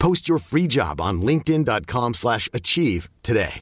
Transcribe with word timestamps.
Post 0.00 0.28
your 0.28 0.38
free 0.38 0.66
job 0.66 1.00
on 1.00 1.22
linkedin.com/achieve 1.22 2.14
slash 2.14 2.48
achieve 2.52 3.08
today. 3.22 3.60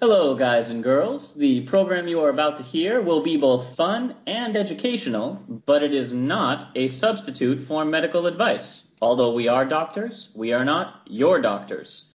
Hello, 0.00 0.36
guys 0.36 0.70
and 0.70 0.80
girls. 0.80 1.34
The 1.34 1.62
program 1.62 2.06
you 2.06 2.20
are 2.20 2.28
about 2.28 2.56
to 2.58 2.62
hear 2.62 3.02
will 3.02 3.24
be 3.24 3.36
both 3.36 3.74
fun 3.74 4.14
and 4.28 4.56
educational, 4.56 5.42
but 5.66 5.82
it 5.82 5.92
is 5.92 6.12
not 6.12 6.68
a 6.76 6.86
substitute 6.86 7.66
for 7.66 7.84
medical 7.84 8.28
advice. 8.28 8.82
Although 9.02 9.32
we 9.32 9.48
are 9.48 9.64
doctors, 9.64 10.28
we 10.36 10.52
are 10.52 10.64
not 10.64 11.02
your 11.06 11.40
doctors. 11.40 12.14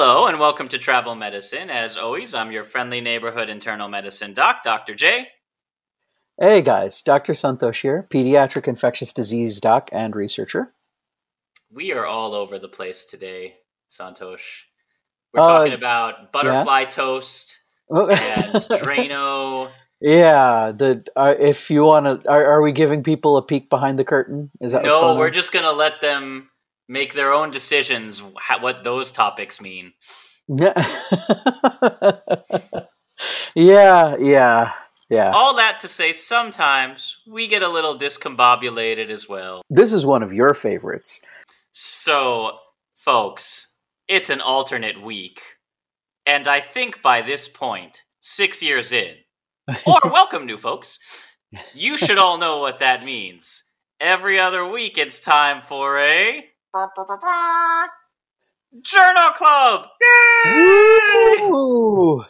Hello, 0.00 0.28
and 0.28 0.38
welcome 0.38 0.68
to 0.68 0.78
Travel 0.78 1.16
Medicine. 1.16 1.70
As 1.70 1.96
always, 1.96 2.32
I'm 2.32 2.52
your 2.52 2.62
friendly 2.62 3.00
neighborhood 3.00 3.50
internal 3.50 3.88
medicine 3.88 4.32
doc, 4.32 4.62
Dr. 4.62 4.94
J. 4.94 5.26
Hey 6.40 6.62
guys, 6.62 7.02
Dr. 7.02 7.32
Santosh 7.32 7.82
here, 7.82 8.06
pediatric 8.08 8.68
infectious 8.68 9.12
disease 9.12 9.60
doc 9.60 9.88
and 9.90 10.14
researcher. 10.14 10.72
We 11.72 11.90
are 11.90 12.06
all 12.06 12.32
over 12.32 12.60
the 12.60 12.68
place 12.68 13.06
today, 13.06 13.56
Santosh. 13.90 14.38
We're 15.34 15.40
Uh, 15.40 15.48
talking 15.48 15.72
about 15.72 16.30
butterfly 16.30 16.84
toast 16.84 17.58
and 17.90 18.06
Drano. 18.70 19.68
yeah, 20.00 20.70
the 20.70 21.04
uh, 21.16 21.34
if 21.40 21.72
you 21.72 21.82
want 21.82 22.22
to, 22.22 22.30
are, 22.30 22.46
are 22.46 22.62
we 22.62 22.70
giving 22.70 23.02
people 23.02 23.36
a 23.36 23.42
peek 23.42 23.68
behind 23.68 23.98
the 23.98 24.04
curtain? 24.04 24.52
Is 24.60 24.70
that 24.70 24.84
what's 24.84 24.94
No, 24.94 25.16
we're 25.16 25.26
on? 25.26 25.32
just 25.32 25.50
going 25.50 25.64
to 25.64 25.72
let 25.72 26.00
them 26.00 26.50
make 26.88 27.14
their 27.14 27.32
own 27.32 27.50
decisions 27.50 28.20
wh- 28.20 28.62
what 28.62 28.84
those 28.84 29.12
topics 29.12 29.60
mean. 29.60 29.92
yeah, 30.48 30.72
yeah, 33.54 34.16
yeah, 34.18 34.72
yeah. 35.10 35.32
All 35.34 35.56
that 35.56 35.80
to 35.80 35.88
say, 35.88 36.12
sometimes 36.12 37.18
we 37.26 37.46
get 37.46 37.62
a 37.62 37.68
little 37.68 37.96
discombobulated 37.96 39.10
as 39.10 39.28
well. 39.28 39.62
This 39.68 39.92
is 39.92 40.06
one 40.06 40.22
of 40.22 40.32
your 40.32 40.54
favorites. 40.54 41.20
So, 41.72 42.58
folks, 42.96 43.68
it's 44.08 44.30
an 44.30 44.40
alternate 44.40 45.02
week. 45.02 45.42
And 46.26 46.48
I 46.48 46.60
think 46.60 47.02
by 47.02 47.22
this 47.22 47.48
point, 47.48 48.02
six 48.20 48.62
years 48.62 48.92
in, 48.92 49.14
or 49.86 50.00
welcome, 50.04 50.46
new 50.46 50.56
folks, 50.58 50.98
you 51.74 51.96
should 51.96 52.18
all 52.18 52.38
know 52.38 52.58
what 52.58 52.78
that 52.78 53.04
means. 53.04 53.64
Every 54.00 54.38
other 54.38 54.66
week, 54.66 54.96
it's 54.98 55.20
time 55.20 55.62
for 55.62 55.98
a. 55.98 56.44
Journal 58.82 59.30
Club! 59.30 59.86
Yay! 60.00 61.48
Woo! 61.48 62.24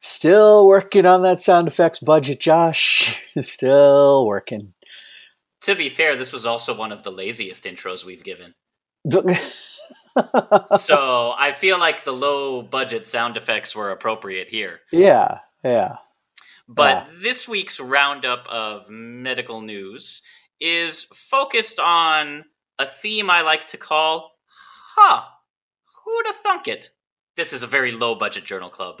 Still 0.00 0.66
working 0.66 1.04
on 1.06 1.22
that 1.22 1.40
sound 1.40 1.68
effects 1.68 1.98
budget, 1.98 2.40
Josh. 2.40 3.22
Still 3.40 4.26
working. 4.26 4.72
To 5.62 5.74
be 5.74 5.88
fair, 5.90 6.16
this 6.16 6.32
was 6.32 6.46
also 6.46 6.74
one 6.74 6.90
of 6.90 7.02
the 7.02 7.10
laziest 7.10 7.64
intros 7.64 8.04
we've 8.04 8.24
given. 8.24 8.54
So 10.76 11.34
I 11.38 11.52
feel 11.52 11.78
like 11.78 12.04
the 12.04 12.12
low 12.12 12.62
budget 12.62 13.06
sound 13.06 13.36
effects 13.36 13.76
were 13.76 13.90
appropriate 13.90 14.50
here. 14.50 14.80
yeah, 14.90 15.38
yeah. 15.64 15.96
But 16.68 17.08
this 17.22 17.48
week's 17.48 17.80
roundup 17.80 18.46
of 18.48 18.88
medical 18.88 19.60
news 19.60 20.22
is 20.60 21.04
focused 21.14 21.80
on 21.80 22.44
a 22.80 22.86
theme 22.86 23.30
I 23.30 23.42
like 23.42 23.66
to 23.68 23.76
call, 23.76 24.32
huh, 24.96 25.22
who'd 26.04 26.26
have 26.26 26.36
thunk 26.36 26.66
it? 26.66 26.90
This 27.36 27.52
is 27.52 27.62
a 27.62 27.66
very 27.66 27.92
low 27.92 28.14
budget 28.16 28.44
journal 28.44 28.70
club. 28.70 28.96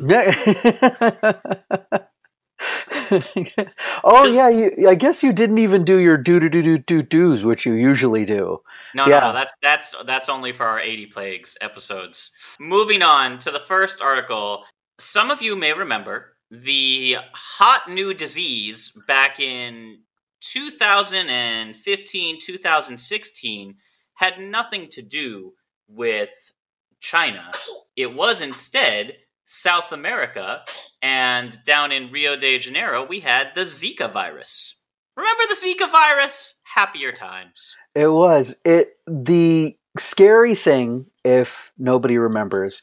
oh 4.04 4.24
Just- 4.26 4.34
yeah, 4.34 4.48
you, 4.48 4.88
I 4.88 4.94
guess 4.94 5.22
you 5.22 5.32
didn't 5.32 5.58
even 5.58 5.84
do 5.84 5.98
your 5.98 6.16
do 6.16 6.38
do 6.40 6.48
do 6.48 6.62
do 6.62 6.78
do 6.78 7.02
do's, 7.02 7.44
which 7.44 7.66
you 7.66 7.72
usually 7.74 8.24
do. 8.24 8.60
No, 8.94 9.06
Yeah. 9.06 9.20
no, 9.20 9.28
no, 9.28 9.32
that's 9.32 9.54
that's 9.62 9.94
that's 10.06 10.28
only 10.28 10.52
for 10.52 10.64
our 10.66 10.80
80 10.80 11.06
plagues 11.06 11.56
episodes. 11.60 12.30
Moving 12.58 13.02
on 13.02 13.38
to 13.40 13.50
the 13.50 13.60
first 13.60 14.00
article. 14.02 14.64
Some 14.98 15.30
of 15.30 15.40
you 15.42 15.56
may 15.56 15.72
remember 15.72 16.36
the 16.50 17.16
hot 17.32 17.88
new 17.88 18.12
disease 18.12 18.92
back 19.06 19.40
in 19.40 20.00
2015, 20.40 22.38
2016 22.40 23.76
had 24.14 24.38
nothing 24.38 24.88
to 24.90 25.02
do 25.02 25.52
with 25.88 26.52
China. 27.00 27.50
It 27.96 28.14
was 28.14 28.40
instead 28.40 29.16
South 29.44 29.90
America, 29.92 30.62
and 31.02 31.56
down 31.64 31.90
in 31.90 32.12
Rio 32.12 32.36
de 32.36 32.58
Janeiro, 32.58 33.04
we 33.04 33.20
had 33.20 33.48
the 33.54 33.62
Zika 33.62 34.10
virus. 34.10 34.80
Remember 35.16 35.42
the 35.48 35.56
Zika 35.56 35.90
virus? 35.90 36.54
Happier 36.64 37.10
times. 37.12 37.74
It 37.94 38.08
was 38.08 38.56
it. 38.64 38.98
The 39.08 39.76
scary 39.98 40.54
thing, 40.54 41.06
if 41.24 41.72
nobody 41.78 42.16
remembers, 42.16 42.80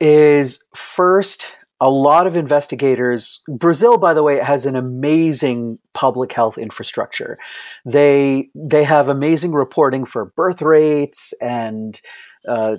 is 0.00 0.62
first 0.74 1.50
a 1.82 1.90
lot 1.90 2.28
of 2.28 2.36
investigators. 2.36 3.40
Brazil, 3.48 3.98
by 3.98 4.14
the 4.14 4.22
way, 4.22 4.38
has 4.38 4.66
an 4.66 4.76
amazing 4.76 5.78
public 5.94 6.32
health 6.32 6.56
infrastructure. 6.56 7.36
They 7.84 8.50
they 8.54 8.84
have 8.84 9.08
amazing 9.08 9.50
reporting 9.52 10.04
for 10.04 10.26
birth 10.36 10.62
rates 10.62 11.34
and 11.40 12.00
uh, 12.46 12.76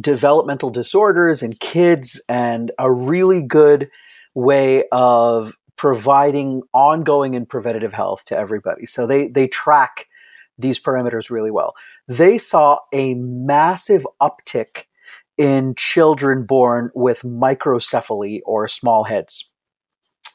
developmental 0.00 0.70
disorders 0.70 1.44
in 1.44 1.52
kids, 1.52 2.20
and 2.28 2.72
a 2.80 2.92
really 2.92 3.42
good 3.42 3.88
way 4.34 4.88
of 4.90 5.54
providing 5.76 6.62
ongoing 6.74 7.36
and 7.36 7.48
preventative 7.48 7.92
health 7.92 8.24
to 8.24 8.36
everybody. 8.36 8.86
So 8.86 9.06
they 9.06 9.28
they 9.28 9.46
track 9.46 10.08
these 10.58 10.80
parameters 10.80 11.30
really 11.30 11.52
well. 11.52 11.74
They 12.08 12.38
saw 12.38 12.78
a 12.92 13.14
massive 13.14 14.04
uptick 14.20 14.86
in 15.38 15.74
children 15.76 16.44
born 16.44 16.90
with 16.94 17.22
microcephaly 17.22 18.40
or 18.44 18.68
small 18.68 19.04
heads. 19.04 19.50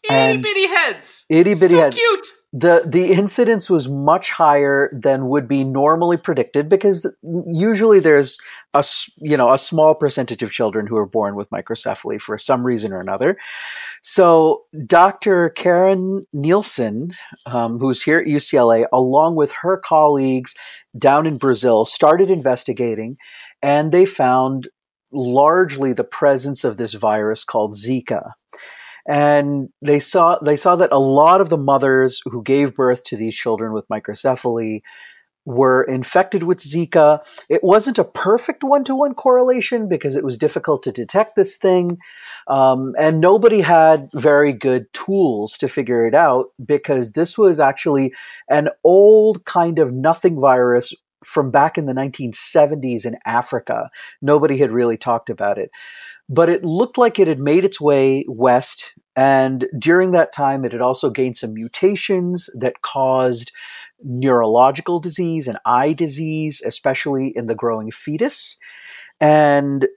Itty 0.09 0.41
bitty 0.41 0.67
heads. 0.67 1.25
Itty 1.29 1.55
bitty 1.55 1.75
so 1.75 1.81
heads. 1.81 1.97
cute. 1.97 2.27
the 2.53 2.83
the 2.85 3.11
incidence 3.11 3.69
was 3.69 3.89
much 3.89 4.31
higher 4.31 4.89
than 4.93 5.27
would 5.27 5.47
be 5.47 5.63
normally 5.63 6.17
predicted 6.17 6.69
because 6.69 7.11
usually 7.51 7.99
there's 7.99 8.37
a 8.73 8.85
you 9.17 9.35
know 9.35 9.51
a 9.51 9.57
small 9.57 9.95
percentage 9.95 10.41
of 10.43 10.51
children 10.51 10.87
who 10.87 10.95
are 10.95 11.05
born 11.05 11.35
with 11.35 11.49
microcephaly 11.49 12.21
for 12.21 12.37
some 12.37 12.65
reason 12.65 12.93
or 12.93 12.99
another. 12.99 13.37
So 14.01 14.63
Dr. 14.85 15.49
Karin 15.51 16.25
Nielsen, 16.31 17.11
um, 17.45 17.77
who's 17.79 18.01
here 18.01 18.19
at 18.19 18.27
UCLA, 18.27 18.85
along 18.93 19.35
with 19.35 19.51
her 19.61 19.77
colleagues 19.77 20.55
down 20.97 21.27
in 21.27 21.37
Brazil, 21.37 21.83
started 21.83 22.29
investigating, 22.29 23.17
and 23.61 23.91
they 23.91 24.05
found 24.05 24.69
largely 25.17 25.93
the 25.93 26.03
presence 26.03 26.63
of 26.63 26.77
this 26.77 26.93
virus 26.93 27.43
called 27.43 27.73
Zika 27.73 28.31
and 29.07 29.69
they 29.81 29.99
saw 29.99 30.37
they 30.39 30.57
saw 30.57 30.75
that 30.75 30.91
a 30.91 30.99
lot 30.99 31.39
of 31.39 31.49
the 31.49 31.57
mothers 31.57 32.21
who 32.25 32.43
gave 32.43 32.75
birth 32.75 33.05
to 33.05 33.15
these 33.15 33.33
children 33.33 33.71
with 33.71 33.87
microcephaly 33.87 34.81
were 35.45 35.81
infected 35.83 36.43
with 36.43 36.59
Zika. 36.59 37.25
It 37.49 37.63
wasn't 37.63 37.97
a 37.97 38.03
perfect 38.03 38.65
one 38.65 38.83
to 38.83 38.93
one 38.93 39.13
correlation 39.13 39.87
because 39.87 40.17
it 40.17 40.25
was 40.25 40.37
difficult 40.37 40.83
to 40.83 40.91
detect 40.91 41.37
this 41.37 41.55
thing. 41.55 41.99
Um, 42.49 42.93
and 42.99 43.21
nobody 43.21 43.61
had 43.61 44.09
very 44.13 44.51
good 44.51 44.91
tools 44.91 45.57
to 45.59 45.69
figure 45.69 46.05
it 46.05 46.13
out 46.13 46.47
because 46.67 47.13
this 47.13 47.37
was 47.37 47.61
actually 47.61 48.13
an 48.49 48.67
old 48.83 49.45
kind 49.45 49.79
of 49.79 49.93
nothing 49.93 50.37
virus 50.41 50.93
from 51.23 51.51
back 51.51 51.77
in 51.77 51.85
the 51.85 51.93
1970s 51.93 53.05
in 53.05 53.17
Africa. 53.25 53.89
Nobody 54.21 54.57
had 54.57 54.71
really 54.71 54.97
talked 54.97 55.29
about 55.29 55.57
it. 55.57 55.71
But 56.29 56.49
it 56.49 56.65
looked 56.65 56.97
like 56.97 57.19
it 57.19 57.27
had 57.27 57.39
made 57.39 57.63
its 57.63 57.79
way 57.79 58.25
west. 58.27 58.93
And 59.15 59.65
during 59.79 60.11
that 60.11 60.33
time, 60.33 60.65
it 60.65 60.73
had 60.73 60.81
also 60.81 61.09
gained 61.09 61.37
some 61.37 61.53
mutations 61.53 62.49
that 62.59 62.81
caused 62.81 63.51
neurological 64.03 64.99
disease 64.99 65.47
and 65.47 65.57
eye 65.65 65.93
disease, 65.93 66.61
especially 66.65 67.33
in 67.35 67.47
the 67.47 67.55
growing 67.55 67.91
fetus. 67.91 68.57
And 69.19 69.87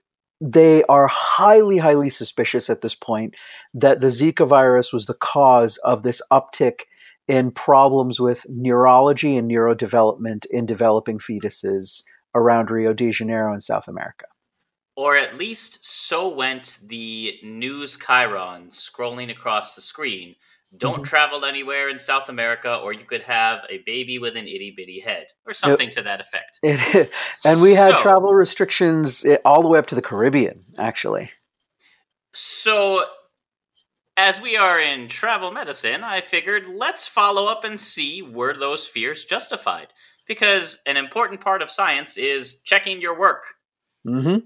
they 0.41 0.83
are 0.85 1.07
highly, 1.07 1.77
highly 1.77 2.09
suspicious 2.09 2.71
at 2.71 2.81
this 2.81 2.95
point 2.95 3.37
that 3.75 4.01
the 4.01 4.07
Zika 4.07 4.49
virus 4.49 4.93
was 4.93 5.07
the 5.07 5.15
cause 5.15 5.77
of 5.79 6.03
this 6.03 6.23
uptick 6.33 6.83
in 7.31 7.53
problems 7.53 8.19
with 8.19 8.45
neurology 8.49 9.37
and 9.37 9.49
neurodevelopment 9.49 10.47
in 10.51 10.67
developing 10.67 11.19
fetuses 11.19 12.03
around 12.35 12.71
Rio 12.71 12.93
de 12.93 13.11
Janeiro 13.11 13.55
in 13.55 13.61
South 13.61 13.87
America. 13.87 14.27
Or 14.97 15.17
at 15.17 15.37
least 15.39 15.79
so 15.87 16.29
went 16.29 16.79
the 16.85 17.35
news 17.45 17.97
chyron 17.97 18.69
scrolling 18.71 19.31
across 19.31 19.75
the 19.75 19.81
screen. 19.81 20.35
Don't 20.77 21.03
Mhm. 21.03 21.07
travel 21.07 21.45
anywhere 21.45 21.89
in 21.89 21.99
South 21.99 22.29
America, 22.29 22.77
or 22.77 22.93
you 22.93 23.05
could 23.05 23.23
have 23.23 23.61
a 23.71 23.79
baby 23.87 24.19
with 24.19 24.37
an 24.37 24.47
itty 24.47 24.73
bitty 24.77 25.01
head, 25.01 25.27
or 25.47 25.55
something 25.55 25.91
to 25.91 26.03
that 26.03 26.21
effect. 26.21 26.59
and 27.45 27.63
we 27.63 27.75
had 27.75 27.93
So- 27.95 28.03
travel 28.03 28.35
restrictions 28.35 29.25
eh, 29.25 29.39
all 29.45 29.63
the 29.63 29.69
way 29.69 29.79
up 29.79 29.87
to 29.87 29.95
the 29.95 30.03
Caribbean, 30.03 30.61
actually. 30.79 31.31
So, 32.33 33.05
as 34.21 34.39
we 34.39 34.55
are 34.55 34.79
in 34.79 35.09
travel 35.09 35.51
medicine, 35.51 36.05
I 36.05 36.21
figured 36.21 36.69
let's 36.69 37.09
follow 37.09 37.47
up 37.47 37.65
and 37.65 37.81
see 37.81 38.21
were 38.21 38.53
those 38.53 38.87
fears 38.87 39.25
justified? 39.25 39.89
Because 40.29 40.77
an 40.85 40.99
important 40.99 41.41
part 41.41 41.63
of 41.63 41.71
science 41.71 42.19
is 42.19 42.61
checking 42.61 43.01
your 43.01 43.19
work. 43.19 43.45
hmm 44.05 44.37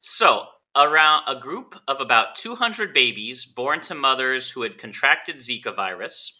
So, 0.00 0.46
around 0.74 1.22
a 1.28 1.38
group 1.38 1.76
of 1.86 2.00
about 2.00 2.34
200 2.34 2.92
babies 2.92 3.46
born 3.46 3.80
to 3.82 3.94
mothers 3.94 4.50
who 4.50 4.62
had 4.62 4.78
contracted 4.78 5.36
Zika 5.36 5.76
virus, 5.76 6.34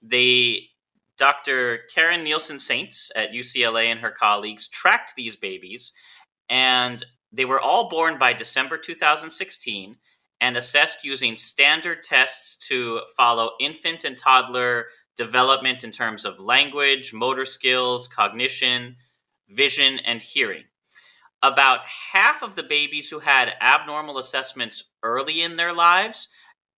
they 0.00 0.68
Dr. 1.16 1.80
Karin 1.92 2.22
Nielsen 2.22 2.58
Saines 2.58 3.10
at 3.16 3.32
UCLA 3.32 3.86
and 3.86 3.98
her 3.98 4.12
colleagues 4.12 4.68
tracked 4.68 5.16
these 5.16 5.34
babies, 5.34 5.92
and 6.48 7.04
they 7.32 7.44
were 7.44 7.60
all 7.60 7.88
born 7.88 8.18
by 8.18 8.32
December 8.32 8.78
2016 8.78 9.96
and 10.40 10.56
assessed 10.56 11.04
using 11.04 11.36
standard 11.36 12.02
tests 12.02 12.56
to 12.68 13.00
follow 13.16 13.52
infant 13.60 14.04
and 14.04 14.16
toddler 14.16 14.86
development 15.16 15.82
in 15.82 15.90
terms 15.90 16.24
of 16.24 16.38
language, 16.38 17.12
motor 17.12 17.44
skills, 17.44 18.06
cognition, 18.06 18.96
vision, 19.48 19.98
and 20.04 20.22
hearing. 20.22 20.64
About 21.42 21.80
half 22.12 22.42
of 22.42 22.54
the 22.54 22.62
babies 22.62 23.08
who 23.08 23.18
had 23.18 23.54
abnormal 23.60 24.18
assessments 24.18 24.84
early 25.02 25.42
in 25.42 25.56
their 25.56 25.72
lives 25.72 26.28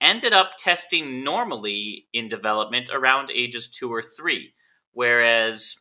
ended 0.00 0.32
up 0.32 0.52
testing 0.58 1.22
normally 1.22 2.06
in 2.12 2.28
development 2.28 2.90
around 2.92 3.30
ages 3.30 3.68
two 3.68 3.92
or 3.92 4.02
three, 4.02 4.52
whereas 4.92 5.76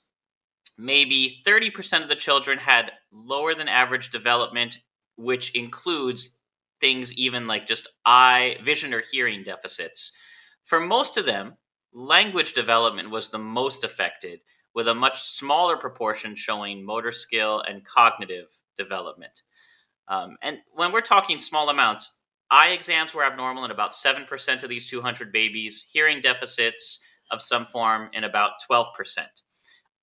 maybe 0.77 1.41
30% 1.45 2.03
of 2.03 2.09
the 2.09 2.15
children 2.15 2.57
had 2.57 2.91
lower 3.11 3.53
than 3.53 3.67
average 3.67 4.09
development, 4.09 4.79
which 5.15 5.55
includes 5.55 6.37
things 6.79 7.13
even 7.13 7.47
like 7.47 7.67
just 7.67 7.87
eye, 8.05 8.57
vision, 8.61 8.93
or 8.93 9.03
hearing 9.11 9.43
deficits. 9.43 10.11
For 10.63 10.79
most 10.79 11.17
of 11.17 11.25
them, 11.25 11.57
language 11.93 12.53
development 12.53 13.09
was 13.09 13.29
the 13.29 13.39
most 13.39 13.83
affected, 13.83 14.39
with 14.75 14.87
a 14.87 14.95
much 14.95 15.21
smaller 15.21 15.77
proportion 15.77 16.35
showing 16.35 16.85
motor 16.85 17.11
skill 17.11 17.61
and 17.61 17.83
cognitive 17.83 18.47
development. 18.77 19.41
Um, 20.07 20.37
and 20.41 20.59
when 20.73 20.91
we're 20.91 21.01
talking 21.01 21.39
small 21.39 21.69
amounts, 21.69 22.17
eye 22.51 22.69
exams 22.69 23.13
were 23.13 23.23
abnormal 23.23 23.65
in 23.65 23.71
about 23.71 23.91
7% 23.91 24.63
of 24.63 24.69
these 24.69 24.89
200 24.89 25.31
babies, 25.31 25.87
hearing 25.91 26.21
deficits 26.21 26.99
of 27.31 27.41
some 27.41 27.65
form 27.65 28.09
in 28.13 28.23
about 28.23 28.53
12%. 28.69 28.85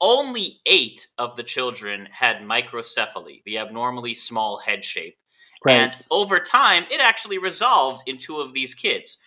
Only 0.01 0.61
eight 0.67 1.07
of 1.19 1.37
the 1.37 1.43
children 1.43 2.07
had 2.13 2.43
microcephaly, 2.43 3.43
the 3.45 3.59
abnormally 3.59 4.15
small 4.15 4.59
head 4.59 4.85
shape. 4.85 5.17
Right. 5.65 5.81
And 5.81 5.95
over 6.11 6.39
time, 6.39 6.85
it 6.91 7.01
actually 7.01 7.39
resolved 7.39 8.09
in 8.09 8.19
two 8.19 8.39
of 8.39 8.53
these 8.53 8.75
kids. 8.75 9.19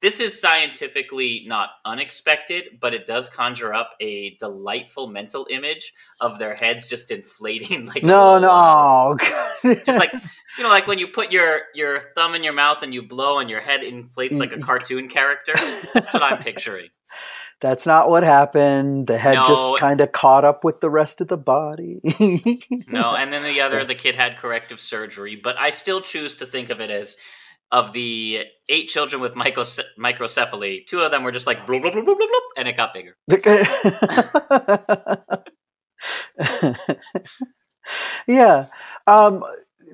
This 0.00 0.18
is 0.18 0.38
scientifically 0.40 1.44
not 1.46 1.70
unexpected, 1.84 2.78
but 2.80 2.92
it 2.92 3.06
does 3.06 3.28
conjure 3.28 3.72
up 3.72 3.92
a 4.00 4.36
delightful 4.40 5.06
mental 5.06 5.46
image 5.48 5.92
of 6.20 6.40
their 6.40 6.54
heads 6.54 6.86
just 6.86 7.12
inflating 7.12 7.86
like 7.94 8.02
no, 8.02 8.36
no. 8.38 8.48
Oh, 8.50 9.16
just 9.62 9.86
like 9.86 10.12
you 10.58 10.64
know, 10.64 10.70
like 10.70 10.88
when 10.88 10.98
you 10.98 11.06
put 11.06 11.30
your 11.30 11.62
your 11.72 12.00
thumb 12.16 12.34
in 12.34 12.42
your 12.42 12.52
mouth 12.52 12.82
and 12.82 12.92
you 12.92 13.02
blow, 13.02 13.38
and 13.38 13.48
your 13.48 13.60
head 13.60 13.84
inflates 13.84 14.38
like 14.38 14.52
a 14.52 14.56
mm. 14.56 14.62
cartoon 14.62 15.08
character. 15.08 15.52
That's 15.94 16.12
what 16.12 16.22
I'm 16.22 16.38
picturing. 16.38 16.88
That's 17.62 17.86
not 17.86 18.10
what 18.10 18.24
happened. 18.24 19.06
The 19.06 19.16
head 19.16 19.34
No. 19.36 19.46
just 19.46 19.78
kind 19.78 20.00
of 20.00 20.10
caught 20.10 20.44
up 20.44 20.64
with 20.64 20.80
the 20.80 20.90
rest 20.90 21.20
of 21.20 21.28
the 21.28 21.36
body. 21.38 22.00
No, 22.88 23.14
and 23.14 23.32
then 23.32 23.44
the 23.44 23.60
other, 23.62 23.84
the 23.84 23.94
kid 23.94 24.16
had 24.16 24.36
corrective 24.36 24.80
surgery, 24.80 25.36
but 25.36 25.56
I 25.58 25.70
still 25.70 26.00
choose 26.00 26.34
to 26.36 26.46
think 26.46 26.70
of 26.70 26.80
it 26.80 26.90
as 26.90 27.16
of 27.70 27.92
the 27.94 28.44
eight 28.68 28.88
children 28.88 29.22
with 29.22 29.34
microce- 29.34 29.78
microcephaly, 29.98 30.84
two 30.86 31.00
of 31.00 31.10
them 31.12 31.22
were 31.22 31.32
just 31.32 31.46
like 31.46 31.58
bloop, 31.60 31.82
bloop, 31.82 31.92
bloop, 31.94 32.04
bloop, 32.04 32.16
bloop, 32.16 32.28
bloop, 32.28 32.48
and 32.56 32.68
it 32.68 32.76
got 32.76 32.92
bigger. 32.92 33.16
yeah. 38.26 38.66
Um, 39.06 39.44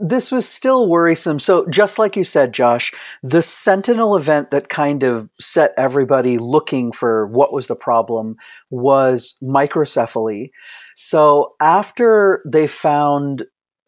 this 0.00 0.33
was 0.33 0.49
still 0.49 0.88
worrisome. 0.88 1.38
So, 1.38 1.69
just 1.69 1.99
like 1.99 2.17
you 2.17 2.25
said, 2.25 2.52
Josh, 2.52 2.93
the 3.23 3.43
Sentinel 3.43 4.17
event 4.17 4.50
that 4.50 4.69
kind 4.69 5.02
of 5.02 5.28
set 5.35 5.73
everybody 5.76 6.38
looking 6.38 6.93
for 6.93 7.26
what 7.28 7.52
was 7.52 7.67
the 7.67 7.76
problem 7.76 8.37
was 8.71 9.37
microcephaly. 9.43 10.50
So, 10.97 11.50
after 11.61 12.43
they 12.47 12.67
found 12.67 13.45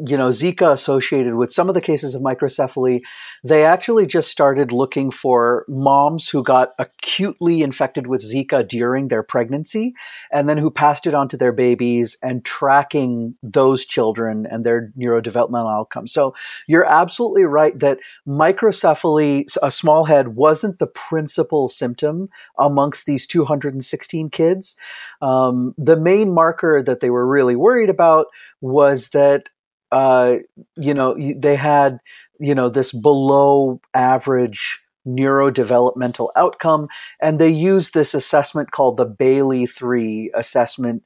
you 0.07 0.16
know 0.16 0.28
Zika 0.28 0.73
associated 0.73 1.35
with 1.35 1.52
some 1.52 1.69
of 1.69 1.75
the 1.75 1.80
cases 1.80 2.14
of 2.14 2.23
microcephaly, 2.23 3.00
they 3.45 3.64
actually 3.64 4.07
just 4.07 4.30
started 4.30 4.73
looking 4.73 5.11
for 5.11 5.64
moms 5.69 6.28
who 6.28 6.42
got 6.42 6.71
acutely 6.78 7.62
infected 7.62 8.07
with 8.07 8.23
Zika 8.23 8.66
during 8.66 9.09
their 9.09 9.23
pregnancy 9.23 9.95
and 10.30 10.49
then 10.49 10.59
who 10.59 10.71
passed 10.71 11.07
it 11.07 11.14
on 11.14 11.28
to 11.28 11.37
their 11.37 11.52
babies 11.52 12.16
and 12.23 12.45
tracking 12.45 13.35
those 13.42 13.85
children 13.85 14.47
and 14.50 14.64
their 14.64 14.92
neurodevelopmental 14.99 15.73
outcomes. 15.73 16.12
So 16.12 16.35
you're 16.66 16.87
absolutely 16.87 17.45
right 17.45 17.78
that 17.78 17.99
microcephaly, 18.26 19.57
a 19.62 19.71
small 19.71 20.04
head, 20.04 20.28
wasn't 20.28 20.78
the 20.78 20.87
principal 20.87 21.69
symptom 21.69 22.28
amongst 22.59 23.07
these 23.07 23.26
216 23.26 24.30
kids. 24.30 24.76
Um, 25.23 25.75
the 25.76 25.97
main 25.97 26.33
marker 26.33 26.83
that 26.83 27.00
they 27.00 27.11
were 27.11 27.26
really 27.26 27.57
worried 27.57 27.90
about 27.90 28.26
was 28.61 29.11
that 29.11 29.49
uh, 29.92 30.37
you 30.76 30.94
know, 30.94 31.16
they 31.37 31.56
had, 31.56 31.99
you 32.38 32.54
know, 32.54 32.68
this 32.68 32.92
below 32.92 33.80
average 33.94 34.80
neurodevelopmental 35.06 36.28
outcome, 36.37 36.88
and 37.20 37.38
they 37.38 37.49
used 37.49 37.94
this 37.94 38.14
assessment 38.14 38.70
called 38.70 38.97
the 38.97 39.06
Bayley 39.06 39.66
3 39.66 40.30
assessment 40.35 41.02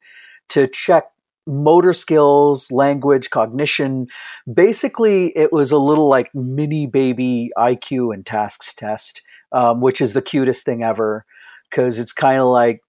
to 0.50 0.66
check 0.66 1.04
motor 1.46 1.92
skills, 1.92 2.72
language, 2.72 3.30
cognition. 3.30 4.06
Basically, 4.52 5.36
it 5.36 5.52
was 5.52 5.70
a 5.72 5.78
little 5.78 6.08
like 6.08 6.34
mini 6.34 6.86
baby 6.86 7.50
IQ 7.56 8.14
and 8.14 8.24
tasks 8.26 8.74
test. 8.74 9.22
um, 9.52 9.80
which 9.80 10.00
is 10.00 10.12
the 10.12 10.22
cutest 10.22 10.64
thing 10.64 10.82
ever 10.82 11.24
because 11.70 11.98
it's 11.98 12.12
kind 12.12 12.40
of 12.40 12.48
like, 12.48 12.80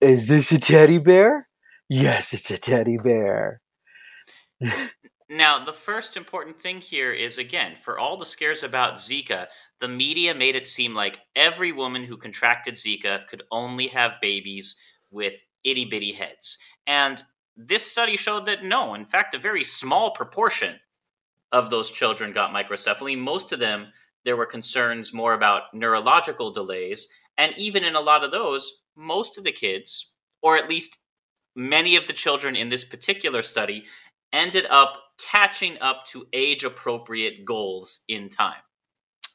is 0.00 0.26
this 0.28 0.52
a 0.52 0.58
teddy 0.58 0.98
bear? 0.98 1.48
Yes, 1.88 2.32
it's 2.32 2.50
a 2.50 2.58
teddy 2.58 2.96
bear. 2.96 3.60
Now, 5.28 5.64
the 5.64 5.72
first 5.72 6.16
important 6.16 6.60
thing 6.60 6.80
here 6.80 7.12
is 7.12 7.38
again, 7.38 7.76
for 7.76 7.98
all 7.98 8.16
the 8.16 8.26
scares 8.26 8.62
about 8.62 8.96
Zika, 8.96 9.46
the 9.80 9.88
media 9.88 10.34
made 10.34 10.56
it 10.56 10.66
seem 10.66 10.94
like 10.94 11.20
every 11.36 11.72
woman 11.72 12.04
who 12.04 12.16
contracted 12.16 12.74
Zika 12.74 13.26
could 13.28 13.42
only 13.50 13.86
have 13.88 14.20
babies 14.20 14.76
with 15.10 15.42
itty 15.64 15.84
bitty 15.84 16.12
heads. 16.12 16.58
And 16.86 17.22
this 17.56 17.86
study 17.86 18.16
showed 18.16 18.46
that 18.46 18.64
no, 18.64 18.94
in 18.94 19.04
fact, 19.04 19.34
a 19.34 19.38
very 19.38 19.64
small 19.64 20.10
proportion 20.10 20.76
of 21.52 21.70
those 21.70 21.90
children 21.90 22.32
got 22.32 22.52
microcephaly. 22.52 23.16
Most 23.16 23.52
of 23.52 23.58
them, 23.58 23.88
there 24.24 24.36
were 24.36 24.46
concerns 24.46 25.12
more 25.12 25.34
about 25.34 25.74
neurological 25.74 26.50
delays. 26.50 27.08
And 27.38 27.54
even 27.56 27.84
in 27.84 27.94
a 27.94 28.00
lot 28.00 28.24
of 28.24 28.30
those, 28.30 28.80
most 28.96 29.38
of 29.38 29.44
the 29.44 29.52
kids, 29.52 30.12
or 30.42 30.56
at 30.56 30.68
least 30.68 30.98
many 31.54 31.96
of 31.96 32.06
the 32.06 32.12
children 32.12 32.56
in 32.56 32.68
this 32.68 32.84
particular 32.84 33.42
study, 33.42 33.84
ended 34.32 34.66
up 34.70 35.02
catching 35.18 35.78
up 35.80 36.06
to 36.06 36.26
age 36.32 36.64
appropriate 36.64 37.44
goals 37.44 38.00
in 38.08 38.28
time. 38.28 38.60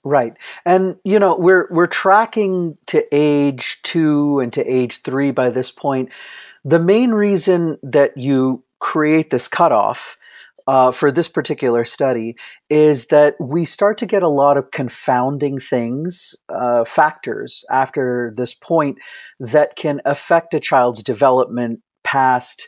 Right. 0.04 0.34
And 0.66 0.96
you 1.04 1.20
know, 1.20 1.36
we're 1.36 1.68
we're 1.70 1.88
tracking 1.88 2.78
to 2.88 3.04
age 3.12 3.82
2 3.84 4.40
and 4.40 4.54
to 4.54 4.66
age 4.66 5.02
3 5.02 5.32
by 5.32 5.50
this 5.50 5.72
point. 5.72 6.10
The 6.64 6.80
main 6.80 7.12
reason 7.12 7.78
that 7.84 8.18
you 8.18 8.64
create 8.80 9.32
this 9.32 9.48
cutoff 9.48 10.18
uh, 10.68 10.92
for 10.92 11.12
this 11.12 11.28
particular 11.28 11.86
study 11.86 12.36
is 12.70 13.08
that 13.08 13.36
we 13.40 13.64
start 13.66 13.98
to 13.98 14.06
get 14.06 14.22
a 14.22 14.28
lot 14.28 14.58
of 14.58 14.72
confounding 14.72 15.60
things, 15.60 16.36
uh, 16.50 16.84
factors 16.84 17.64
after 17.72 18.34
this 18.36 18.54
point 18.54 18.98
that 19.40 19.76
can 19.76 20.02
affect 20.06 20.54
a 20.54 20.60
child's 20.60 21.02
development 21.02 21.80
past 22.04 22.68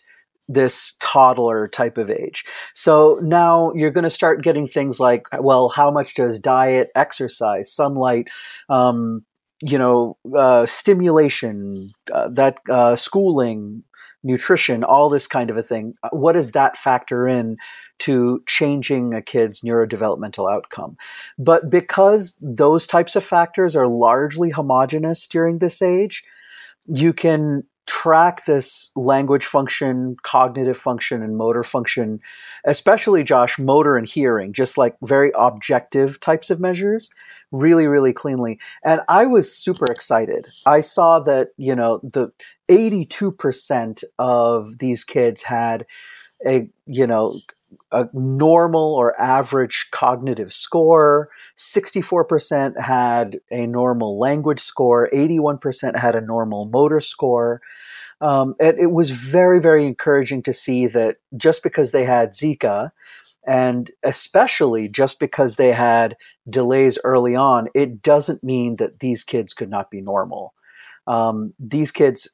this 0.50 0.96
toddler 1.00 1.68
type 1.68 1.98
of 1.98 2.10
age. 2.10 2.44
So 2.74 3.20
now 3.22 3.72
you're 3.74 3.92
going 3.92 4.04
to 4.04 4.10
start 4.10 4.44
getting 4.44 4.68
things 4.68 5.00
like, 5.00 5.28
well, 5.40 5.70
how 5.70 5.92
much 5.92 6.16
does 6.16 6.40
diet, 6.40 6.90
exercise, 6.96 7.72
sunlight, 7.72 8.28
um, 8.68 9.24
you 9.62 9.78
know, 9.78 10.18
uh, 10.36 10.66
stimulation, 10.66 11.90
uh, 12.14 12.30
that 12.30 12.60
uh, 12.70 12.96
schooling, 12.96 13.84
nutrition, 14.24 14.84
all 14.84 15.10
this 15.10 15.28
kind 15.28 15.50
of 15.50 15.58
a 15.58 15.64
thing. 15.64 15.94
Uh, 16.04 16.10
what 16.12 16.34
does 16.34 16.52
that 16.54 16.78
factor 16.78 17.28
in 17.28 17.58
to 18.00 18.42
changing 18.48 19.14
a 19.14 19.22
kid's 19.22 19.62
neurodevelopmental 19.62 20.52
outcome? 20.52 20.98
But 21.38 21.70
because 21.70 22.38
those 22.42 22.88
types 22.88 23.16
of 23.16 23.24
factors 23.24 23.76
are 23.76 23.88
largely 23.88 24.50
homogenous 24.50 25.28
during 25.28 25.60
this 25.60 25.82
age, 25.82 26.24
you 26.88 27.14
can 27.14 27.64
track 27.90 28.46
this 28.46 28.92
language 28.96 29.44
function, 29.44 30.16
cognitive 30.22 30.78
function, 30.78 31.24
and 31.24 31.36
motor 31.36 31.64
function, 31.64 32.20
especially 32.66 33.24
Josh, 33.24 33.58
motor 33.58 33.98
and 33.98 34.08
hearing, 34.08 34.54
just 34.54 34.78
like 34.78 34.96
very 35.02 35.32
objective 35.34 36.20
types 36.20 36.52
of 36.52 36.60
measures, 36.60 37.10
really, 37.52 37.88
really 37.88 38.14
cleanly. 38.14 38.60
And 38.86 39.02
I 39.10 39.26
was 39.26 39.52
super 39.52 39.92
excited. 39.92 40.46
I 40.68 40.82
saw 40.82 41.20
that, 41.22 41.50
you 41.58 41.76
know, 41.76 42.00
the 42.04 42.32
82% 42.70 44.04
of 44.20 44.78
these 44.78 45.04
kids 45.04 45.42
had 45.42 45.88
a, 46.46 46.70
you 46.86 47.06
know, 47.06 47.34
a 47.92 48.08
normal 48.14 48.96
or 48.96 49.20
average 49.20 49.88
cognitive 49.92 50.54
score. 50.54 51.30
64% 51.58 52.80
had 52.80 53.40
a 53.52 53.68
normal 53.68 54.20
language 54.20 54.60
score. 54.60 55.10
81% 55.14 55.98
had 55.98 56.16
a 56.16 56.22
normal 56.22 56.66
motor 56.66 57.00
score. 57.00 57.62
Um, 58.22 58.56
it, 58.60 58.76
it 58.78 58.92
was 58.92 59.12
very, 59.12 59.60
very 59.60 59.86
encouraging 59.86 60.44
to 60.44 60.54
see 60.54 60.88
that 60.88 61.18
just 61.38 61.64
because 61.64 61.92
they 61.92 62.04
had 62.04 62.34
Zika, 62.34 62.92
and 63.48 63.90
especially 64.04 64.90
just 64.90 65.20
because 65.20 65.56
they 65.56 65.72
had 65.72 66.18
delays 66.50 67.00
early 67.04 67.36
on, 67.36 67.70
it 67.74 68.02
doesn't 68.02 68.44
mean 68.44 68.76
that 68.76 69.00
these 69.00 69.24
kids 69.24 69.54
could 69.54 69.70
not 69.70 69.90
be 69.90 70.02
normal. 70.02 70.54
Um, 71.08 71.54
these 71.58 71.92
kids 71.92 72.30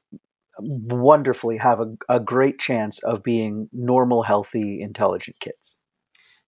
wonderfully 0.59 1.57
have 1.57 1.79
a, 1.79 1.95
a 2.09 2.19
great 2.19 2.59
chance 2.59 3.03
of 3.03 3.24
being 3.24 3.69
normal, 3.71 4.24
healthy, 4.24 4.81
intelligent 4.81 5.39
kids. 5.39 5.79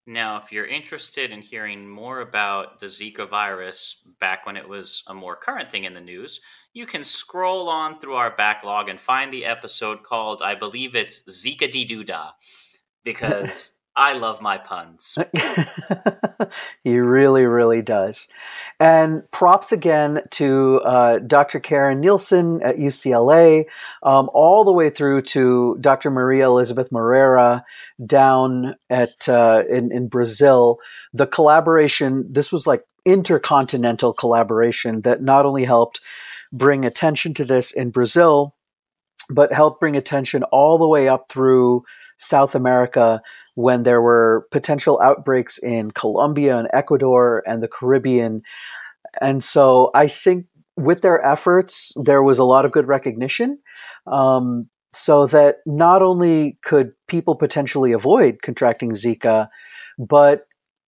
Now, 0.10 0.38
if 0.38 0.54
you're 0.54 0.66
interested 0.66 1.32
in 1.32 1.42
hearing 1.42 1.90
more 1.90 2.22
about 2.22 2.80
the 2.80 2.86
Zika 2.86 3.30
virus 3.30 4.08
back 4.22 4.46
when 4.46 4.56
it 4.56 4.68
was 4.68 5.04
a 5.08 5.14
more 5.14 5.36
current 5.36 5.70
thing 5.70 5.84
in 5.84 5.94
the 5.94 6.00
news, 6.00 6.40
you 6.72 6.86
can 6.86 7.04
scroll 7.04 7.68
on 7.68 8.00
through 8.00 8.16
our 8.16 8.34
backlog 8.34 8.88
and 8.88 9.02
find 9.02 9.34
the 9.34 9.44
episode 9.44 10.04
called, 10.04 10.42
I 10.42 10.56
believe 10.56 10.96
it's 10.96 11.20
Zika 11.30 11.70
Dee 11.70 11.84
Doo 11.84 12.06
Da, 12.06 12.32
because 13.04 13.74
I 13.98 14.14
love 14.14 14.42
my 14.42 14.60
puns. 14.60 15.18
he 16.84 17.00
really, 17.00 17.48
really 17.48 17.82
does. 17.82 18.28
And 18.80 19.30
props 19.32 19.72
again 19.72 20.22
to 20.32 20.82
uh, 20.86 21.18
Dr. 21.20 21.60
Karin 21.60 22.00
Nielsen 22.00 22.62
at 22.62 22.78
UCLA, 22.78 23.66
um, 24.04 24.30
all 24.36 24.64
the 24.64 24.72
way 24.72 24.92
through 24.92 25.24
to 25.24 25.78
Dr. 25.82 26.12
Maria 26.12 26.46
Elizabeth 26.46 26.92
Moreira 26.92 27.66
down 28.06 28.76
at 28.92 29.28
uh, 29.28 29.64
in, 29.68 29.92
in 29.92 30.10
Brazil. 30.10 30.78
The 31.12 31.26
collaboration, 31.26 32.32
this 32.32 32.52
was 32.52 32.68
like 32.68 32.84
intercontinental 33.04 34.14
collaboration 34.14 35.02
that 35.02 35.24
not 35.24 35.48
only 35.48 35.64
helped 35.64 36.02
bring 36.54 36.86
attention 36.86 37.34
to 37.34 37.46
this 37.46 37.72
in 37.72 37.90
Brazil, 37.90 38.54
but 39.32 39.52
helped 39.52 39.80
bring 39.80 39.96
attention 39.96 40.44
all 40.44 40.78
the 40.78 40.88
way 40.88 41.10
up 41.10 41.32
through 41.32 41.84
South 42.18 42.54
America 42.54 43.22
when 43.58 43.84
there 43.84 44.02
were 44.02 44.48
potential 44.52 45.02
outbreaks 45.02 45.58
in 45.58 45.90
Colombia 45.92 46.58
and 46.58 46.70
Ecuador 46.74 47.44
and 47.48 47.64
the 47.64 47.68
Caribbean. 47.68 48.44
And 49.20 49.44
so 49.44 49.90
I 49.96 50.08
think 50.08 50.46
with 50.76 51.02
their 51.02 51.26
efforts, 51.26 51.92
there 52.04 52.22
was 52.22 52.38
a 52.38 52.44
lot 52.44 52.66
of 52.66 52.72
good 52.72 52.88
recognition. 52.88 53.58
Um, 54.06 54.62
so 54.94 55.26
that 55.28 55.58
not 55.66 56.02
only 56.02 56.58
could 56.64 56.94
people 57.08 57.36
potentially 57.36 57.92
avoid 57.92 58.42
contracting 58.42 58.92
Zika, 58.92 59.48
but 59.98 60.48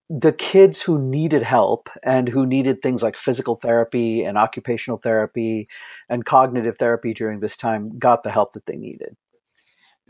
the 0.09 0.33
kids 0.33 0.81
who 0.81 0.99
needed 0.99 1.43
help 1.43 1.89
and 2.03 2.29
who 2.29 2.45
needed 2.45 2.81
things 2.81 3.03
like 3.03 3.17
physical 3.17 3.55
therapy 3.55 4.23
and 4.23 4.37
occupational 4.37 4.97
therapy 4.97 5.67
and 6.09 6.25
cognitive 6.25 6.77
therapy 6.77 7.13
during 7.13 7.39
this 7.39 7.57
time 7.57 7.97
got 7.99 8.23
the 8.23 8.31
help 8.31 8.53
that 8.53 8.65
they 8.65 8.75
needed. 8.75 9.15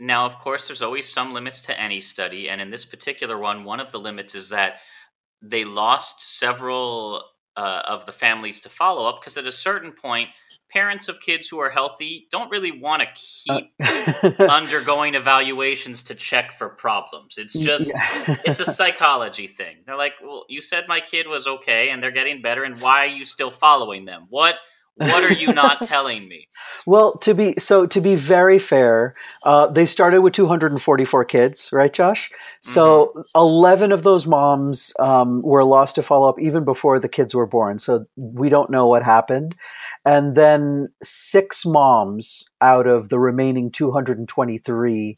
Now, 0.00 0.24
of 0.24 0.38
course, 0.38 0.66
there's 0.66 0.82
always 0.82 1.06
some 1.06 1.34
limits 1.34 1.60
to 1.62 1.78
any 1.78 2.00
study, 2.00 2.48
and 2.48 2.60
in 2.60 2.70
this 2.70 2.86
particular 2.86 3.38
one, 3.38 3.64
one 3.64 3.80
of 3.80 3.92
the 3.92 4.00
limits 4.00 4.34
is 4.34 4.48
that 4.48 4.76
they 5.42 5.64
lost 5.64 6.38
several 6.38 7.22
uh, 7.56 7.82
of 7.86 8.06
the 8.06 8.12
families 8.12 8.60
to 8.60 8.68
follow 8.70 9.06
up 9.06 9.20
because 9.20 9.36
at 9.36 9.44
a 9.44 9.52
certain 9.52 9.92
point, 9.92 10.30
parents 10.70 11.08
of 11.08 11.20
kids 11.20 11.48
who 11.48 11.58
are 11.58 11.68
healthy 11.68 12.26
don't 12.30 12.50
really 12.50 12.70
want 12.70 13.02
to 13.02 13.08
keep 13.14 13.72
uh, 13.82 14.32
undergoing 14.50 15.14
evaluations 15.14 16.02
to 16.04 16.14
check 16.14 16.52
for 16.52 16.70
problems. 16.70 17.36
It's 17.36 17.54
just 17.54 17.90
yeah. 17.90 18.36
it's 18.46 18.60
a 18.60 18.66
psychology 18.66 19.46
thing. 19.46 19.78
They're 19.84 19.98
like, 19.98 20.14
"Well, 20.22 20.44
you 20.48 20.62
said 20.62 20.84
my 20.88 21.00
kid 21.00 21.26
was 21.26 21.46
okay 21.46 21.90
and 21.90 22.02
they're 22.02 22.10
getting 22.10 22.40
better 22.40 22.64
and 22.64 22.80
why 22.80 23.04
are 23.04 23.14
you 23.14 23.24
still 23.24 23.50
following 23.50 24.04
them? 24.04 24.26
What 24.30 24.54
what 24.96 25.24
are 25.24 25.32
you 25.32 25.52
not 25.52 25.82
telling 25.86 26.28
me? 26.28 26.48
Well, 26.86 27.16
to 27.18 27.34
be 27.34 27.54
so 27.58 27.86
to 27.86 28.00
be 28.00 28.14
very 28.14 28.58
fair, 28.58 29.14
uh, 29.44 29.68
they 29.68 29.86
started 29.86 30.20
with 30.20 30.34
244 30.34 31.24
kids, 31.24 31.70
right, 31.72 31.92
Josh? 31.92 32.30
So 32.60 33.12
mm-hmm. 33.16 33.20
11 33.34 33.92
of 33.92 34.02
those 34.02 34.26
moms 34.26 34.92
um, 34.98 35.42
were 35.42 35.64
lost 35.64 35.94
to 35.94 36.02
follow 36.02 36.28
up 36.28 36.40
even 36.40 36.64
before 36.64 36.98
the 36.98 37.08
kids 37.08 37.34
were 37.34 37.46
born. 37.46 37.78
So 37.78 38.04
we 38.16 38.48
don't 38.48 38.70
know 38.70 38.86
what 38.86 39.02
happened. 39.02 39.56
And 40.04 40.34
then 40.34 40.88
six 41.02 41.64
moms 41.64 42.48
out 42.60 42.86
of 42.86 43.08
the 43.08 43.18
remaining 43.18 43.70
223 43.70 45.16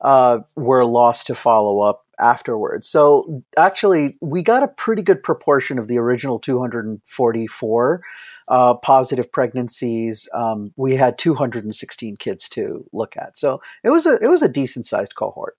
uh, 0.00 0.40
were 0.56 0.84
lost 0.84 1.26
to 1.28 1.34
follow 1.34 1.80
up 1.80 2.02
afterwards. 2.20 2.88
So 2.88 3.42
actually, 3.56 4.16
we 4.20 4.42
got 4.42 4.62
a 4.62 4.68
pretty 4.68 5.02
good 5.02 5.22
proportion 5.22 5.78
of 5.78 5.88
the 5.88 5.98
original 5.98 6.38
244 6.38 8.02
uh, 8.48 8.74
positive 8.74 9.30
pregnancies. 9.30 10.28
Um, 10.34 10.72
we 10.76 10.96
had 10.96 11.18
216 11.18 12.16
kids 12.16 12.48
to 12.50 12.84
look 12.92 13.16
at, 13.16 13.36
so 13.38 13.60
it 13.82 13.90
was 13.90 14.06
a 14.06 14.18
it 14.22 14.28
was 14.28 14.42
a 14.42 14.48
decent 14.48 14.86
sized 14.86 15.14
cohort. 15.14 15.56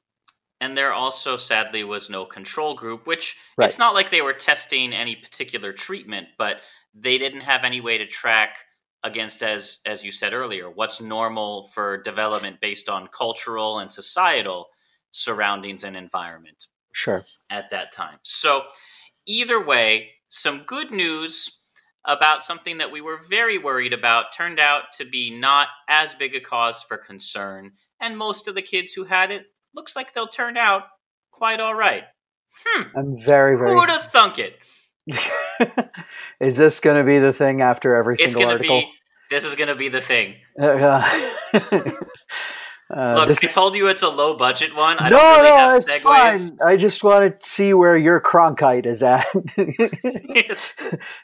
And 0.62 0.78
there 0.78 0.94
also, 0.94 1.36
sadly, 1.36 1.84
was 1.84 2.10
no 2.10 2.26
control 2.26 2.76
group, 2.76 3.08
which 3.08 3.38
right. 3.58 3.68
it's 3.68 3.78
not 3.78 3.94
like 3.94 4.10
they 4.10 4.22
were 4.22 4.34
testing 4.34 4.94
any 4.94 5.16
particular 5.16 5.74
treatment, 5.74 6.30
but 6.38 6.62
they 6.94 7.18
didn't 7.18 7.42
have 7.42 7.64
any 7.64 7.82
way 7.82 7.98
to 7.98 8.08
track 8.08 8.58
against 9.06 9.44
as 9.44 9.80
as 9.86 10.04
you 10.04 10.12
said 10.12 10.34
earlier 10.34 10.70
what's 10.70 11.00
normal 11.00 11.68
for 11.68 12.02
development 12.02 12.60
based 12.60 12.90
on 12.90 13.08
cultural 13.08 13.80
and 13.80 13.92
societal 13.92 14.66
surroundings 15.12 15.84
and 15.84 15.96
environment 15.96 16.66
sure 16.92 17.22
at 17.52 17.70
that 17.70 17.92
time 17.92 18.18
so 18.24 18.64
either 19.28 19.64
way 19.64 20.10
some 20.30 20.64
good 20.64 20.92
news 20.92 21.60
about 22.08 22.44
something 22.44 22.78
that 22.78 22.92
we 22.92 23.02
were 23.02 23.20
very 23.30 23.58
worried 23.58 23.94
about 23.94 24.34
turned 24.34 24.60
out 24.60 24.84
to 24.98 25.06
be 25.06 25.32
not 25.32 25.68
as 25.88 26.14
big 26.14 26.36
a 26.36 26.40
cause 26.40 26.84
for 26.84 26.98
concern, 26.98 27.72
and 28.00 28.18
most 28.18 28.48
of 28.48 28.56
the 28.56 28.62
kids 28.62 28.94
who 28.94 29.04
had 29.04 29.32
it 29.32 29.46
looks 29.74 29.96
like 29.96 30.14
they'll 30.14 30.28
turn 30.28 30.58
out 30.58 30.84
quite 31.32 31.60
all 31.60 31.76
right. 31.76 32.04
Hmm. 32.64 32.98
I'm 32.98 33.18
very, 33.18 33.58
very. 33.58 33.72
Who 33.72 33.78
would 33.78 33.90
have 33.90 34.10
thunk 34.12 34.40
it? 34.40 34.54
is 36.40 36.56
this 36.56 36.80
going 36.80 36.98
to 36.98 37.04
be 37.04 37.20
the 37.20 37.34
thing 37.34 37.62
after 37.62 37.96
every 37.96 38.16
It's 38.16 38.24
single 38.24 38.46
article? 38.46 38.82
be. 38.82 38.92
This 39.30 39.44
is 39.44 39.56
gonna 39.56 39.76
be 39.76 39.90
the 39.90 40.02
thing. 40.02 40.36
Uh, 42.94 43.16
Look, 43.16 43.28
this- 43.30 43.44
I 43.44 43.48
told 43.48 43.76
you 43.76 43.88
it's 43.88 44.04
a 44.04 44.10
low 44.10 44.36
budget 44.38 44.76
one. 44.76 44.98
I 45.00 45.10
no, 45.10 45.18
don't 45.18 45.38
really 45.42 45.50
no, 45.50 45.56
have 45.58 45.76
it's 45.78 45.90
segues. 45.90 46.02
fine. 46.02 46.58
I 46.66 46.78
just 46.78 47.04
want 47.04 47.42
to 47.42 47.50
see 47.50 47.74
where 47.74 47.98
your 47.98 48.22
Cronkite 48.22 48.86
is 48.86 49.02
at. 49.02 49.26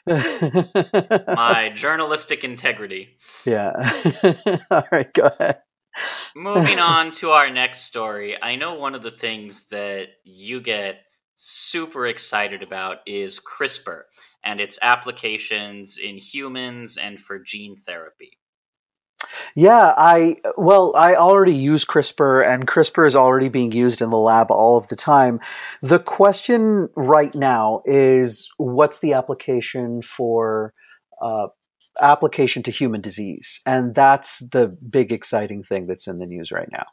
My 1.36 1.70
journalistic 1.74 2.44
integrity. 2.44 3.16
yeah. 3.46 3.72
All 4.70 4.84
right, 4.90 5.12
go 5.12 5.30
ahead. 5.38 5.58
Moving 6.34 6.78
on 6.78 7.10
to 7.12 7.30
our 7.30 7.50
next 7.50 7.82
story. 7.82 8.36
I 8.42 8.56
know 8.56 8.74
one 8.76 8.94
of 8.94 9.02
the 9.02 9.10
things 9.10 9.66
that 9.66 10.08
you 10.24 10.60
get 10.60 11.02
super 11.36 12.06
excited 12.06 12.62
about 12.62 12.98
is 13.06 13.40
CRISPR 13.40 14.02
and 14.42 14.60
its 14.60 14.78
applications 14.80 15.98
in 15.98 16.16
humans 16.16 16.96
and 16.96 17.20
for 17.20 17.38
gene 17.38 17.76
therapy. 17.76 18.38
Yeah, 19.54 19.94
I 19.96 20.36
well, 20.56 20.94
I 20.96 21.14
already 21.14 21.54
use 21.54 21.84
CRISPR, 21.84 22.46
and 22.46 22.66
CRISPR 22.66 23.06
is 23.06 23.16
already 23.16 23.48
being 23.48 23.72
used 23.72 24.00
in 24.00 24.10
the 24.10 24.18
lab 24.18 24.50
all 24.50 24.76
of 24.76 24.88
the 24.88 24.96
time. 24.96 25.40
The 25.82 25.98
question 25.98 26.88
right 26.96 27.34
now 27.34 27.82
is, 27.84 28.48
what's 28.56 29.00
the 29.00 29.12
application 29.12 30.02
for 30.02 30.72
uh, 31.20 31.48
application 32.00 32.62
to 32.64 32.70
human 32.70 33.00
disease? 33.00 33.60
And 33.66 33.94
that's 33.94 34.40
the 34.50 34.76
big 34.90 35.12
exciting 35.12 35.62
thing 35.62 35.86
that's 35.86 36.06
in 36.06 36.18
the 36.18 36.26
news 36.26 36.50
right 36.52 36.68
now. 36.70 36.86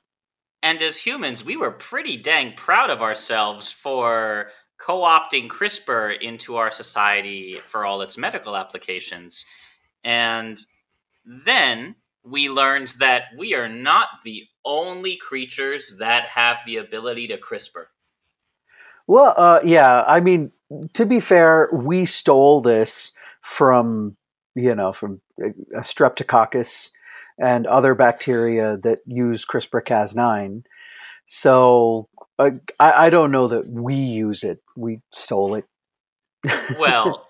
And 0.61 0.81
as 0.81 0.97
humans, 0.97 1.45
we 1.45 1.55
were 1.55 1.71
pretty 1.71 2.17
dang 2.17 2.53
proud 2.53 2.89
of 2.89 3.01
ourselves 3.01 3.71
for 3.71 4.51
co 4.79 5.01
opting 5.01 5.47
CRISPR 5.47 6.19
into 6.19 6.57
our 6.57 6.71
society 6.71 7.53
for 7.53 7.85
all 7.85 8.01
its 8.01 8.17
medical 8.17 8.55
applications. 8.57 9.45
And 10.03 10.59
then 11.25 11.95
we 12.23 12.49
learned 12.49 12.89
that 12.99 13.23
we 13.37 13.53
are 13.53 13.69
not 13.69 14.07
the 14.23 14.43
only 14.65 15.15
creatures 15.15 15.97
that 15.99 16.25
have 16.25 16.57
the 16.65 16.77
ability 16.77 17.27
to 17.27 17.37
CRISPR. 17.37 17.85
Well, 19.07 19.33
uh, 19.37 19.59
yeah, 19.63 20.03
I 20.07 20.19
mean, 20.19 20.51
to 20.93 21.05
be 21.05 21.19
fair, 21.19 21.69
we 21.73 22.05
stole 22.05 22.61
this 22.61 23.11
from 23.41 24.15
you 24.55 24.75
know 24.75 24.93
from 24.93 25.21
uh, 25.43 25.49
Streptococcus 25.75 26.91
and 27.39 27.65
other 27.65 27.95
bacteria 27.95 28.77
that 28.77 28.99
use 29.05 29.45
CRISPR-Cas9. 29.45 30.63
So 31.25 32.09
uh, 32.37 32.51
I, 32.79 33.05
I 33.05 33.09
don't 33.09 33.31
know 33.31 33.47
that 33.47 33.67
we 33.69 33.95
use 33.95 34.43
it. 34.43 34.61
We 34.75 35.01
stole 35.11 35.55
it. 35.55 35.65
Well, 36.79 37.27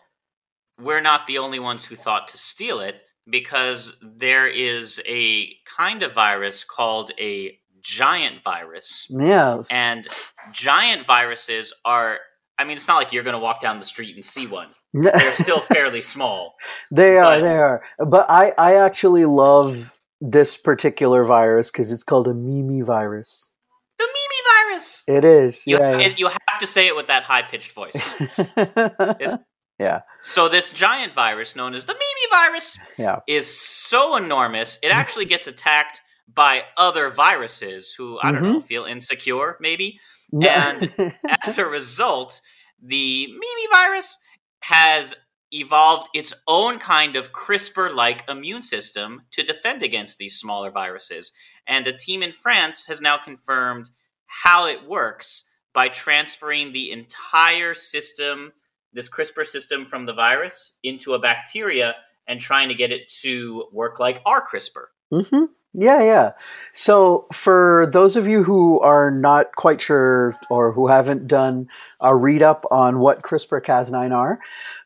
we're 0.80 1.02
not 1.02 1.28
the 1.28 1.38
only 1.38 1.60
ones 1.60 1.86
who 1.86 1.96
thought 1.96 2.28
to 2.30 2.38
steal 2.38 2.80
it 2.80 3.02
because 3.30 3.96
there 4.02 4.48
is 4.48 5.02
a 5.08 5.54
kind 5.66 6.04
of 6.04 6.14
virus 6.14 6.64
called 6.64 7.12
a 7.20 7.58
giant 7.82 8.44
virus. 8.44 9.08
yeah, 9.10 9.62
And 9.70 10.08
giant 10.52 11.06
viruses 11.06 11.74
are, 11.86 12.20
I 12.58 12.66
mean, 12.66 12.78
it's 12.78 12.88
not 12.88 12.98
like 12.98 13.14
you're 13.14 13.24
going 13.24 13.36
to 13.36 13.40
walk 13.40 13.62
down 13.62 13.80
the 13.80 13.86
street 13.86 14.16
and 14.16 14.26
see 14.26 14.48
one. 14.48 14.70
They're 14.94 15.34
still 15.34 15.60
fairly 15.74 16.02
small. 16.02 16.56
they 16.92 17.18
are. 17.18 17.40
They 17.40 17.58
are. 17.58 17.84
But 18.00 18.26
I, 18.30 18.52
I 18.58 18.76
actually 18.76 19.26
love 19.26 19.94
this 20.22 20.58
particular 20.58 21.24
virus 21.24 21.72
because 21.72 21.92
it's 21.92 22.04
called 22.04 22.28
a 22.28 22.34
Mimi 22.34 22.82
virus. 22.82 23.54
The 23.98 24.06
Mimi 24.06 24.74
virus! 24.74 25.04
It 25.08 25.24
is. 25.26 25.62
You, 25.66 25.78
yeah. 25.78 25.98
and 25.98 26.18
you 26.18 26.28
have 26.28 26.60
to 26.60 26.68
say 26.68 26.88
it 26.88 26.96
with 26.96 27.08
that 27.08 27.24
high 27.24 27.42
pitched 27.42 27.72
voice. 27.72 28.22
yeah. 28.58 29.38
Yeah. 29.80 30.02
So, 30.22 30.50
this 30.50 30.72
giant 30.72 31.14
virus, 31.14 31.56
known 31.56 31.74
as 31.74 31.86
the 31.86 31.94
Mimi 31.94 32.30
virus, 32.32 32.78
Yeah. 32.98 33.20
is 33.28 33.48
so 33.60 34.16
enormous, 34.16 34.78
it 34.84 34.90
actually 34.90 35.26
gets 35.26 35.48
attacked 35.48 36.02
by 36.34 36.64
other 36.78 37.10
viruses 37.10 37.94
who, 37.98 38.20
I 38.22 38.32
don't 38.32 38.42
Mm-hmm. 38.44 38.52
know, 38.54 38.62
feel 38.62 38.86
insecure, 38.86 39.58
maybe. 39.60 40.00
And 40.34 40.90
as 41.46 41.58
a 41.58 41.66
result, 41.66 42.42
the 42.82 43.28
Mimi 43.28 43.68
virus 43.72 44.18
has 44.62 45.16
evolved 45.52 46.10
its 46.14 46.32
own 46.48 46.78
kind 46.78 47.16
of 47.16 47.32
CRISPR 47.32 47.96
like 47.96 48.30
immune 48.30 48.62
system 48.62 49.24
to 49.32 49.42
defend 49.42 49.82
against 49.82 50.18
these 50.20 50.36
smaller 50.38 50.70
viruses. 50.70 51.32
And 51.66 51.88
a 51.88 51.94
team 51.98 52.22
in 52.22 52.34
France 52.34 52.86
has 52.86 53.02
now 53.02 53.18
confirmed 53.18 53.90
how 54.28 54.68
it 54.68 54.88
works 54.88 55.50
by 55.74 55.88
transferring 55.88 56.72
the 56.72 56.92
entire 56.92 57.74
system, 57.74 58.52
this 58.94 59.10
CRISPR 59.10 59.46
system 59.46 59.86
from 59.86 60.06
the 60.06 60.14
virus, 60.14 60.78
into 60.84 61.14
a 61.14 61.20
bacteria 61.20 61.96
and 62.28 62.40
trying 62.40 62.70
to 62.70 62.76
get 62.76 62.92
it 62.92 63.10
to 63.22 63.66
work 63.72 64.00
like 64.00 64.22
our 64.26 64.46
CRISPR. 64.46 64.86
hmm 65.12 65.46
Yeah, 65.74 66.02
yeah. 66.02 66.32
So, 66.74 67.28
for 67.34 67.90
those 67.92 68.16
of 68.16 68.28
you 68.28 68.44
who 68.44 68.80
are 68.82 69.12
not 69.12 69.56
quite 69.56 69.82
sure 69.82 70.36
or 70.50 70.72
who 70.72 70.88
haven't 70.88 71.28
done 71.28 71.68
a 72.00 72.16
read 72.16 72.42
up 72.42 72.66
on 72.72 73.00
what 73.00 73.24
CRISPR 73.24 73.62
Cas9 73.62 74.16
are, 74.16 74.40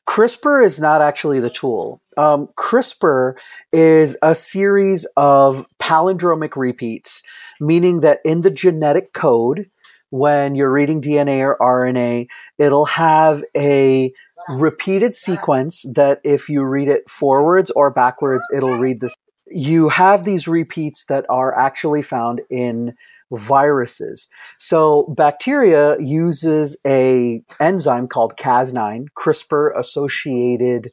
CRISPR 0.07 0.63
is 0.65 0.79
not 0.79 1.01
actually 1.01 1.39
the 1.39 1.49
tool. 1.49 2.01
Um, 2.17 2.47
CRISPR 2.57 3.35
is 3.71 4.17
a 4.21 4.35
series 4.35 5.05
of 5.15 5.65
palindromic 5.79 6.55
repeats, 6.55 7.23
meaning 7.59 8.01
that 8.01 8.19
in 8.25 8.41
the 8.41 8.51
genetic 8.51 9.13
code, 9.13 9.65
when 10.13 10.53
you're 10.53 10.71
reading 10.71 11.01
DNA 11.01 11.39
or 11.39 11.57
RNA, 11.59 12.27
it'll 12.59 12.85
have 12.85 13.43
a 13.57 14.13
repeated 14.47 15.15
sequence 15.15 15.85
that 15.95 16.21
if 16.23 16.49
you 16.49 16.63
read 16.63 16.87
it 16.87 17.09
forwards 17.09 17.71
or 17.71 17.91
backwards, 17.91 18.47
it'll 18.53 18.77
read 18.77 18.99
this 18.99 19.15
you 19.47 19.89
have 19.89 20.23
these 20.23 20.47
repeats 20.47 21.05
that 21.05 21.25
are 21.29 21.57
actually 21.57 22.03
found 22.03 22.41
in 22.51 22.93
viruses. 23.31 24.29
So 24.59 25.11
bacteria 25.17 25.97
uses 25.99 26.77
a 26.85 27.41
enzyme 27.59 28.07
called 28.07 28.37
Cas9, 28.37 29.07
CRISPR 29.17 29.75
associated 29.75 30.91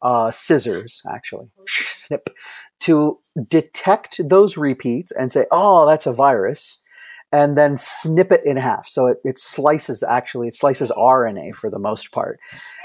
uh, 0.00 0.30
scissors, 0.30 1.02
actually, 1.08 1.48
snip, 1.68 2.30
to 2.80 3.18
detect 3.50 4.20
those 4.28 4.56
repeats 4.56 5.12
and 5.12 5.30
say, 5.30 5.44
oh, 5.52 5.86
that's 5.86 6.06
a 6.06 6.12
virus. 6.12 6.81
And 7.32 7.56
then 7.56 7.78
snip 7.78 8.30
it 8.30 8.44
in 8.44 8.58
half. 8.58 8.86
So 8.86 9.06
it, 9.06 9.16
it 9.24 9.38
slices, 9.38 10.02
actually, 10.02 10.48
it 10.48 10.54
slices 10.54 10.90
RNA 10.90 11.54
for 11.54 11.70
the 11.70 11.78
most 11.78 12.12
part 12.12 12.38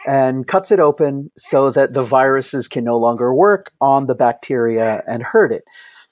and 0.08 0.48
cuts 0.48 0.72
it 0.72 0.80
open 0.80 1.30
so 1.38 1.70
that 1.70 1.94
the 1.94 2.02
viruses 2.02 2.70
can 2.70 2.86
no 2.86 2.98
longer 2.98 3.34
work 3.34 3.72
on 3.82 4.08
the 4.08 4.16
bacteria 4.16 5.04
and 5.06 5.22
hurt 5.22 5.52
it. 5.52 5.66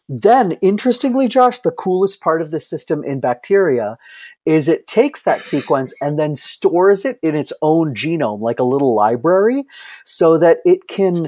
Then, 0.08 0.52
interestingly, 0.62 1.28
Josh, 1.28 1.62
the 1.62 1.72
coolest 1.72 2.22
part 2.22 2.42
of 2.42 2.52
the 2.52 2.60
system 2.60 3.04
in 3.04 3.20
bacteria 3.20 3.98
is 4.46 4.68
it 4.68 4.86
takes 4.86 5.24
that 5.24 5.42
sequence 5.42 5.94
and 6.00 6.20
then 6.20 6.36
stores 6.36 7.06
it 7.06 7.18
in 7.24 7.36
its 7.36 7.52
own 7.64 7.96
genome, 7.96 8.42
like 8.42 8.60
a 8.60 8.64
little 8.64 8.94
library, 8.94 9.64
so 10.04 10.38
that 10.38 10.60
it 10.64 10.88
can, 10.88 11.28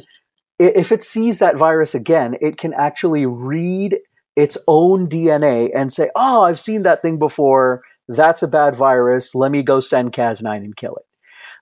if 0.59 0.91
it 0.91 1.01
sees 1.01 1.39
that 1.39 1.57
virus 1.57 1.95
again, 1.95 2.35
it 2.39 2.57
can 2.57 2.73
actually 2.73 3.25
read 3.25 3.97
its 4.37 4.57
own 4.67 5.09
DNA 5.09 5.69
and 5.75 5.91
say, 5.91 6.09
Oh, 6.15 6.43
I've 6.43 6.59
seen 6.59 6.83
that 6.83 7.01
thing 7.01 7.19
before. 7.19 7.81
That's 8.07 8.41
a 8.41 8.47
bad 8.47 8.75
virus. 8.77 9.35
Let 9.35 9.51
me 9.51 9.63
go 9.63 9.81
send 9.81 10.13
Cas9 10.13 10.55
and 10.57 10.77
kill 10.77 10.95
it. 10.95 11.03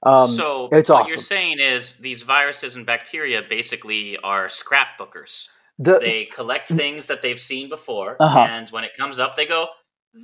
Um, 0.08 0.28
so 0.30 0.70
it's 0.72 0.92
what 0.92 1.04
awesome. 1.04 1.14
you're 1.14 1.24
saying 1.24 1.58
is 1.60 1.94
these 1.94 2.22
viruses 2.22 2.76
and 2.76 2.86
bacteria 2.86 3.42
basically 3.42 4.18
are 4.18 4.48
scrapbookers. 4.48 5.48
the, 5.80 5.98
They 6.00 6.26
collect 6.26 6.68
things 6.70 7.08
that 7.08 7.24
they've 7.24 7.40
seen 7.40 7.70
before, 7.70 8.18
Uh-huh. 8.20 8.40
and 8.48 8.70
when 8.70 8.84
it 8.84 8.92
comes 9.00 9.18
up, 9.18 9.36
they 9.36 9.48
go, 9.48 9.68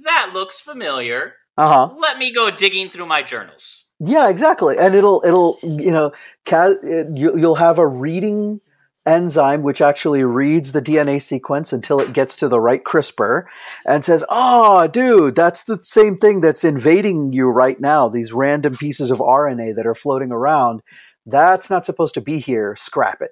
"That 0.04 0.30
looks 0.34 0.60
familiar. 0.60 1.34
uh-huh. 1.58 1.96
Let 1.98 2.18
me 2.20 2.32
go 2.32 2.52
digging 2.52 2.90
through 2.90 3.08
my 3.08 3.24
journals." 3.24 3.86
Yeah, 4.00 4.30
exactly. 4.30 4.78
And 4.78 4.94
it'll 4.94 5.24
it'll 5.26 5.58
you 5.64 5.92
know 5.92 6.12
Cas, 6.46 6.78
it, 6.84 7.08
you, 7.16 7.36
you'll 7.38 7.56
have 7.56 7.80
a 7.80 7.88
reading 7.88 8.60
enzyme 9.06 9.64
which 9.64 9.82
actually 9.82 10.24
reads 10.24 10.72
the 10.72 10.82
DNA 10.82 11.22
sequence 11.22 11.74
until 11.74 12.00
it 12.00 12.14
gets 12.14 12.36
to 12.36 12.48
the 12.48 12.60
right 12.60 12.84
CRISPR 12.84 13.44
and 13.86 14.06
says, 14.06 14.24
"Oh, 14.30 14.88
dude, 14.88 15.36
that's 15.36 15.64
the 15.64 15.82
same 15.82 16.18
thing 16.18 16.42
that's 16.42 16.64
invading 16.64 17.34
you 17.34 17.48
right 17.48 17.80
now. 17.80 18.10
These 18.10 18.32
random 18.32 18.76
pieces 18.76 19.12
of 19.12 19.20
RNA 19.20 19.76
that 19.76 19.88
are 19.88 19.96
floating 19.96 20.32
around. 20.32 20.82
That's 21.26 21.70
not 21.70 21.86
supposed 21.86 22.14
to 22.16 22.22
be 22.22 22.40
here. 22.40 22.76
Scrap 22.76 23.22
it." 23.22 23.32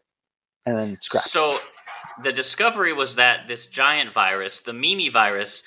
And 0.65 0.77
then 0.77 0.97
scrap. 1.01 1.25
it. 1.25 1.29
So 1.29 1.57
the 2.21 2.31
discovery 2.31 2.93
was 2.93 3.15
that 3.15 3.47
this 3.47 3.65
giant 3.65 4.11
virus, 4.11 4.61
the 4.61 4.73
Mimi 4.73 5.09
virus, 5.09 5.63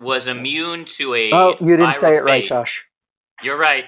was 0.00 0.26
immune 0.26 0.84
to 0.84 1.14
a. 1.14 1.32
Oh, 1.32 1.56
you 1.60 1.76
didn't 1.76 1.94
say 1.94 2.16
it 2.16 2.24
right, 2.24 2.44
phage. 2.44 2.48
Josh. 2.48 2.84
You're 3.42 3.58
right. 3.58 3.86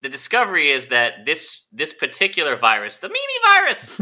The 0.00 0.08
discovery 0.08 0.68
is 0.68 0.88
that 0.88 1.24
this 1.26 1.64
this 1.72 1.92
particular 1.92 2.54
virus, 2.56 2.98
the 2.98 3.08
Mimi 3.08 3.18
virus, 3.44 4.00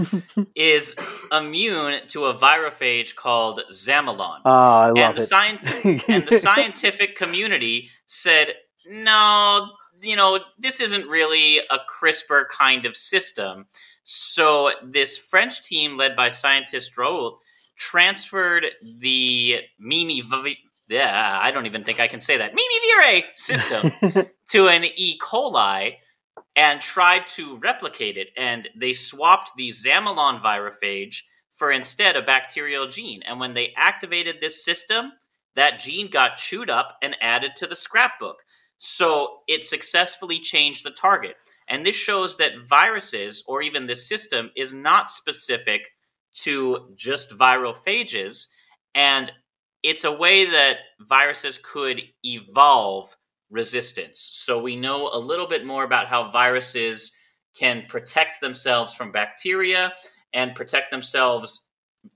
is 0.54 0.94
immune 1.32 2.06
to 2.08 2.26
a 2.26 2.34
virophage 2.34 3.14
called 3.14 3.62
Zamilon. 3.72 4.40
Oh, 4.44 4.50
ah, 4.50 4.82
I 4.82 4.86
love 4.90 4.96
and 4.98 5.16
the 5.16 5.22
it. 5.22 5.30
scien- 5.30 6.08
and 6.08 6.24
the 6.26 6.38
scientific 6.40 7.16
community 7.16 7.88
said, 8.06 8.54
no, 8.86 9.68
you 10.02 10.16
know, 10.16 10.40
this 10.58 10.80
isn't 10.80 11.08
really 11.08 11.58
a 11.58 11.78
CRISPR 11.88 12.44
kind 12.48 12.84
of 12.84 12.96
system. 12.96 13.66
So 14.04 14.70
this 14.84 15.18
French 15.18 15.62
team, 15.62 15.96
led 15.96 16.14
by 16.14 16.28
scientist 16.28 16.96
Raoult, 16.96 17.38
transferred 17.76 18.66
the 18.98 19.60
Mimi. 19.78 20.22
Yeah, 20.88 21.38
I 21.42 21.50
don't 21.50 21.66
even 21.66 21.84
think 21.84 22.00
I 22.00 22.06
can 22.06 22.20
say 22.20 22.36
that. 22.38 22.54
Mimi 22.54 22.74
virae 22.94 23.24
system 23.34 23.90
to 24.50 24.68
an 24.68 24.84
E. 24.84 25.18
coli 25.18 25.96
and 26.54 26.80
tried 26.80 27.26
to 27.28 27.56
replicate 27.58 28.16
it. 28.16 28.28
And 28.36 28.68
they 28.74 28.92
swapped 28.92 29.52
the 29.56 29.68
Zamilon 29.68 30.40
virophage 30.40 31.22
for 31.52 31.70
instead 31.70 32.16
a 32.16 32.22
bacterial 32.22 32.86
gene. 32.86 33.22
And 33.24 33.40
when 33.40 33.54
they 33.54 33.72
activated 33.76 34.36
this 34.40 34.64
system, 34.64 35.12
that 35.56 35.78
gene 35.78 36.08
got 36.10 36.36
chewed 36.36 36.70
up 36.70 36.96
and 37.02 37.16
added 37.20 37.56
to 37.56 37.66
the 37.66 37.76
scrapbook. 37.76 38.42
So 38.78 39.38
it 39.48 39.64
successfully 39.64 40.38
changed 40.38 40.84
the 40.84 40.90
target. 40.90 41.36
And 41.68 41.84
this 41.84 41.96
shows 41.96 42.36
that 42.36 42.58
viruses, 42.68 43.42
or 43.48 43.62
even 43.62 43.86
this 43.86 44.06
system, 44.06 44.50
is 44.54 44.72
not 44.72 45.10
specific 45.10 45.88
to 46.42 46.92
just 46.94 47.32
virophages. 47.32 48.48
And 48.94 49.32
it's 49.86 50.02
a 50.02 50.10
way 50.10 50.44
that 50.44 50.78
viruses 51.08 51.60
could 51.62 52.02
evolve 52.24 53.14
resistance. 53.50 54.28
So 54.32 54.60
we 54.60 54.74
know 54.74 55.08
a 55.12 55.18
little 55.18 55.46
bit 55.46 55.64
more 55.64 55.84
about 55.84 56.08
how 56.08 56.32
viruses 56.32 57.12
can 57.56 57.84
protect 57.88 58.40
themselves 58.40 58.94
from 58.94 59.12
bacteria 59.12 59.92
and 60.34 60.56
protect 60.56 60.90
themselves 60.90 61.62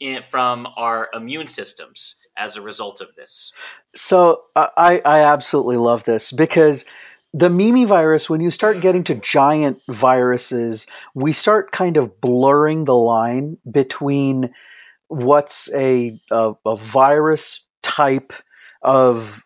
in, 0.00 0.20
from 0.20 0.66
our 0.76 1.10
immune 1.14 1.46
systems 1.46 2.16
as 2.36 2.56
a 2.56 2.60
result 2.60 3.00
of 3.00 3.14
this. 3.14 3.52
So 3.94 4.42
uh, 4.56 4.66
I, 4.76 5.00
I 5.04 5.20
absolutely 5.20 5.76
love 5.76 6.02
this 6.02 6.32
because 6.32 6.84
the 7.32 7.50
Mimi 7.50 7.84
virus, 7.84 8.28
when 8.28 8.40
you 8.40 8.50
start 8.50 8.80
getting 8.80 9.04
to 9.04 9.14
giant 9.14 9.80
viruses, 9.88 10.88
we 11.14 11.32
start 11.32 11.70
kind 11.70 11.96
of 11.96 12.20
blurring 12.20 12.84
the 12.86 12.96
line 12.96 13.58
between 13.70 14.52
what's 15.10 15.72
a, 15.74 16.12
a, 16.30 16.54
a 16.64 16.76
virus 16.76 17.66
type 17.82 18.32
of 18.82 19.44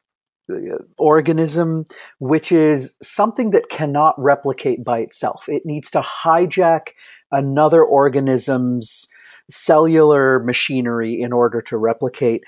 uh, 0.53 0.77
organism, 0.99 1.85
which 2.19 2.53
is 2.53 2.97
something 3.03 3.51
that 3.51 3.71
cannot 3.71 4.15
replicate 4.19 4.85
by 4.85 5.01
itself. 5.01 5.49
It 5.49 5.63
needs 5.65 5.91
to 5.91 6.01
hijack 6.01 6.89
another 7.33 7.83
organism's 7.83 9.09
cellular 9.51 10.41
machinery 10.41 11.21
in 11.21 11.33
order 11.33 11.63
to 11.63 11.79
replicate. 11.79 12.43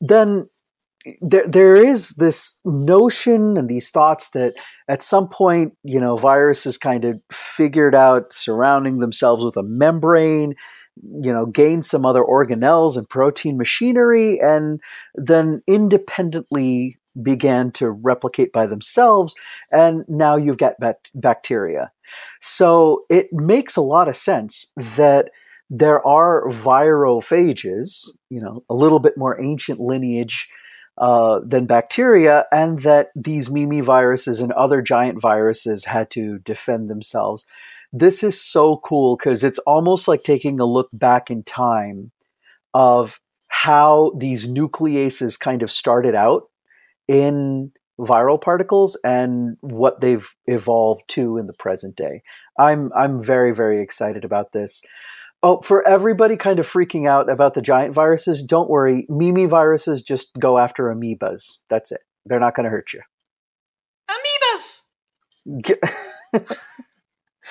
Then 0.00 0.48
there, 1.20 1.46
there 1.46 1.76
is 1.76 2.10
this 2.10 2.60
notion 2.64 3.56
and 3.56 3.68
these 3.68 3.90
thoughts 3.90 4.30
that 4.30 4.54
at 4.88 5.02
some 5.02 5.28
point, 5.28 5.72
you 5.82 6.00
know, 6.00 6.16
viruses 6.16 6.76
kind 6.76 7.04
of 7.04 7.16
figured 7.32 7.94
out 7.94 8.32
surrounding 8.32 8.98
themselves 8.98 9.44
with 9.44 9.56
a 9.56 9.62
membrane, 9.62 10.54
you 11.02 11.32
know, 11.32 11.46
gained 11.46 11.84
some 11.84 12.04
other 12.04 12.22
organelles 12.22 12.96
and 12.96 13.08
protein 13.08 13.56
machinery, 13.56 14.38
and 14.40 14.80
then 15.14 15.62
independently 15.66 16.96
began 17.22 17.70
to 17.72 17.90
replicate 17.90 18.52
by 18.52 18.66
themselves. 18.66 19.34
And 19.72 20.04
now 20.08 20.36
you've 20.36 20.58
got 20.58 20.78
bat- 20.78 21.10
bacteria. 21.14 21.90
So 22.40 23.02
it 23.08 23.32
makes 23.32 23.76
a 23.76 23.82
lot 23.82 24.08
of 24.08 24.16
sense 24.16 24.66
that 24.76 25.30
there 25.68 26.04
are 26.06 26.50
virophages, 26.50 28.16
you 28.28 28.40
know, 28.40 28.62
a 28.68 28.74
little 28.74 28.98
bit 28.98 29.16
more 29.16 29.40
ancient 29.40 29.80
lineage 29.80 30.48
uh, 30.98 31.40
than 31.44 31.66
bacteria, 31.66 32.44
and 32.52 32.80
that 32.80 33.08
these 33.14 33.50
Mimi 33.50 33.80
viruses 33.80 34.40
and 34.40 34.52
other 34.52 34.82
giant 34.82 35.20
viruses 35.20 35.84
had 35.84 36.10
to 36.10 36.38
defend 36.40 36.90
themselves. 36.90 37.46
This 37.92 38.22
is 38.22 38.40
so 38.40 38.78
cool 38.78 39.16
because 39.16 39.42
it's 39.42 39.58
almost 39.60 40.06
like 40.06 40.22
taking 40.22 40.60
a 40.60 40.64
look 40.64 40.88
back 40.92 41.30
in 41.30 41.42
time 41.42 42.12
of 42.72 43.18
how 43.48 44.12
these 44.16 44.46
nucleases 44.46 45.38
kind 45.38 45.62
of 45.62 45.70
started 45.70 46.14
out 46.14 46.44
in 47.08 47.72
viral 47.98 48.40
particles 48.40 48.98
and 49.04 49.56
what 49.60 50.00
they've 50.00 50.28
evolved 50.46 51.02
to 51.08 51.36
in 51.36 51.46
the 51.46 51.56
present 51.58 51.96
day. 51.96 52.22
I'm 52.58 52.90
I'm 52.94 53.22
very 53.22 53.52
very 53.54 53.80
excited 53.80 54.24
about 54.24 54.52
this. 54.52 54.82
Oh, 55.42 55.60
for 55.62 55.86
everybody 55.88 56.36
kind 56.36 56.58
of 56.58 56.66
freaking 56.66 57.08
out 57.08 57.30
about 57.30 57.54
the 57.54 57.62
giant 57.62 57.94
viruses, 57.94 58.42
don't 58.42 58.70
worry. 58.70 59.06
Mimi 59.08 59.46
viruses 59.46 60.02
just 60.02 60.30
go 60.38 60.58
after 60.58 60.84
amoebas. 60.84 61.58
That's 61.68 61.92
it. 61.92 62.02
They're 62.26 62.40
not 62.40 62.54
going 62.54 62.64
to 62.64 62.70
hurt 62.70 62.92
you. 62.92 63.00
Amoebas! 64.10 64.80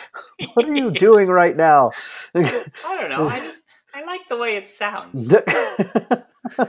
What 0.54 0.66
are 0.66 0.76
you 0.76 0.92
doing 0.92 1.28
right 1.28 1.56
now? 1.56 1.92
I 2.34 2.98
don't 3.00 3.10
know. 3.10 3.28
I 3.28 3.40
just 3.40 3.62
I 3.94 4.04
like 4.06 4.28
the 4.30 4.38
way 4.38 4.56
it 4.56 4.70
sounds. 4.70 5.34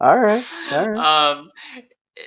all 0.00 0.18
right. 0.18 0.54
All 0.72 0.88
right. 0.88 1.36
Um, 1.36 1.50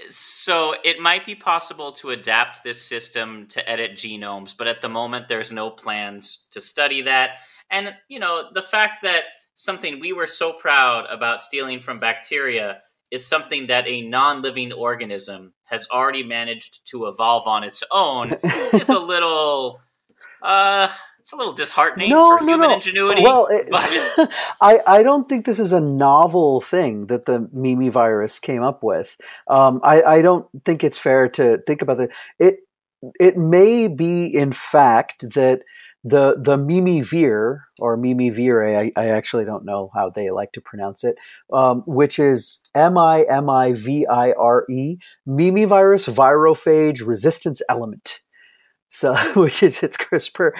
so 0.09 0.75
it 0.83 0.99
might 0.99 1.25
be 1.25 1.35
possible 1.35 1.91
to 1.93 2.09
adapt 2.11 2.63
this 2.63 2.81
system 2.81 3.47
to 3.49 3.67
edit 3.69 3.91
genomes, 3.93 4.55
but 4.57 4.67
at 4.67 4.81
the 4.81 4.89
moment 4.89 5.27
there's 5.27 5.51
no 5.51 5.69
plans 5.69 6.45
to 6.51 6.61
study 6.61 7.01
that. 7.03 7.37
And 7.71 7.95
you 8.09 8.19
know, 8.19 8.49
the 8.53 8.61
fact 8.61 9.03
that 9.03 9.23
something 9.55 9.99
we 9.99 10.13
were 10.13 10.27
so 10.27 10.53
proud 10.53 11.05
about 11.09 11.41
stealing 11.41 11.79
from 11.79 11.99
bacteria 11.99 12.81
is 13.13 13.25
something 13.25 13.67
that 13.67 13.87
a 13.87 14.01
non-living 14.01 14.73
organism 14.73 15.53
has 15.65 15.87
already 15.91 16.23
managed 16.23 16.81
to 16.89 17.05
evolve 17.05 17.47
on 17.47 17.63
its 17.63 17.83
own 17.91 18.33
is 18.73 18.89
a 18.89 18.99
little 18.99 19.79
uh 20.41 20.89
it's 21.19 21.31
a 21.31 21.37
little 21.37 21.53
disheartening 21.53 22.09
no, 22.09 22.27
for 22.27 22.41
no, 22.41 22.51
human 22.51 22.69
no. 22.69 22.75
ingenuity. 22.75 23.21
Well, 23.21 23.47
it, 23.49 23.69
but- 23.69 24.33
I, 24.61 24.79
I 24.85 25.03
don't 25.03 25.29
think 25.29 25.45
this 25.45 25.57
is 25.57 25.71
a 25.71 25.79
novel 25.79 26.59
thing 26.59 27.07
that 27.07 27.27
the 27.27 27.47
Mimi 27.53 27.87
virus 27.87 28.39
came 28.39 28.61
up 28.61 28.83
with. 28.83 29.15
Um, 29.47 29.79
I, 29.83 30.01
I 30.01 30.21
don't 30.21 30.45
think 30.65 30.83
it's 30.83 30.97
fair 30.97 31.29
to 31.29 31.59
think 31.65 31.81
about 31.81 32.01
it. 32.01 32.11
It 32.39 32.55
it 33.21 33.37
may 33.37 33.87
be, 33.87 34.25
in 34.25 34.51
fact, 34.51 35.21
that 35.33 35.61
the 36.03 36.37
the 36.39 36.57
Mimi 36.57 37.01
vir 37.01 37.63
or 37.79 37.97
Mimi 37.97 38.29
vire, 38.29 38.77
I, 38.77 38.91
I 38.95 39.07
actually 39.07 39.45
don't 39.45 39.65
know 39.65 39.89
how 39.93 40.09
they 40.09 40.31
like 40.31 40.51
to 40.53 40.61
pronounce 40.61 41.03
it, 41.03 41.15
um, 41.51 41.83
which 41.87 42.19
is 42.19 42.59
M 42.75 42.97
I 42.97 43.23
M 43.29 43.49
I 43.49 43.73
V 43.73 44.05
I 44.07 44.33
R 44.33 44.65
E, 44.69 44.97
Mimi 45.25 45.65
virus 45.65 46.07
virophage 46.07 47.05
resistance 47.05 47.61
element 47.69 48.19
so 48.93 49.15
which 49.35 49.61
is 49.63 49.83
its 49.83 49.97
CRISPR. 49.97 50.51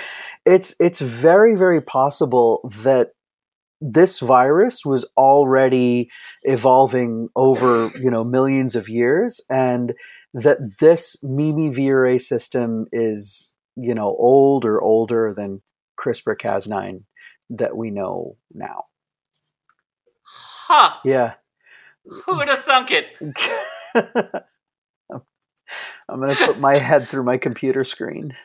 It's 0.45 0.75
it's 0.79 0.99
very 0.99 1.55
very 1.55 1.81
possible 1.81 2.69
that 2.83 3.11
this 3.79 4.19
virus 4.19 4.85
was 4.85 5.05
already 5.17 6.09
evolving 6.43 7.29
over 7.35 7.91
you 8.01 8.09
know 8.09 8.23
millions 8.23 8.75
of 8.75 8.89
years, 8.89 9.39
and 9.49 9.93
that 10.33 10.57
this 10.79 11.21
Mimi 11.23 11.69
virae 11.69 12.17
system 12.17 12.87
is 12.91 13.52
you 13.75 13.93
know 13.93 14.07
old 14.07 14.65
or 14.65 14.81
older 14.81 15.33
than 15.35 15.61
CRISPR 15.99 16.35
Cas9 16.37 17.03
that 17.51 17.75
we 17.75 17.91
know 17.91 18.37
now. 18.53 18.85
huh. 20.23 20.95
Yeah. 21.05 21.33
Who 22.05 22.37
would 22.37 22.47
have 22.49 22.63
thunk 22.63 22.89
it? 22.91 23.17
I'm 26.09 26.19
going 26.19 26.35
to 26.35 26.45
put 26.45 26.59
my 26.59 26.77
head 26.77 27.07
through 27.07 27.23
my 27.23 27.37
computer 27.37 27.83
screen. 27.83 28.35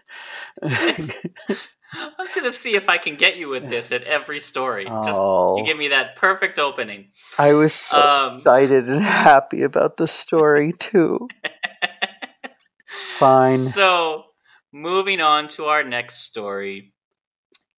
I 0.62 2.10
was 2.18 2.32
gonna 2.34 2.52
see 2.52 2.74
if 2.76 2.88
I 2.88 2.98
can 2.98 3.16
get 3.16 3.38
you 3.38 3.48
with 3.48 3.68
this 3.70 3.92
at 3.92 4.02
every 4.02 4.40
story. 4.40 4.84
Just 4.84 5.18
Oh. 5.18 5.56
you 5.56 5.64
give 5.64 5.78
me 5.78 5.88
that 5.88 6.16
perfect 6.16 6.58
opening. 6.58 7.06
I 7.38 7.54
was 7.54 7.72
so 7.72 7.98
Um, 7.98 8.36
excited 8.36 8.88
and 8.88 9.00
happy 9.00 9.62
about 9.62 9.96
the 9.96 10.06
story 10.06 10.74
too. 10.74 11.28
Fine. 13.18 13.58
So, 13.58 14.26
moving 14.72 15.20
on 15.20 15.48
to 15.48 15.66
our 15.66 15.82
next 15.84 16.22
story, 16.22 16.92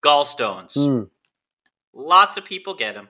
gallstones. 0.06 0.76
Mm. 0.78 1.10
Lots 1.94 2.38
of 2.38 2.46
people 2.46 2.76
get 2.76 2.94
them, 2.96 3.10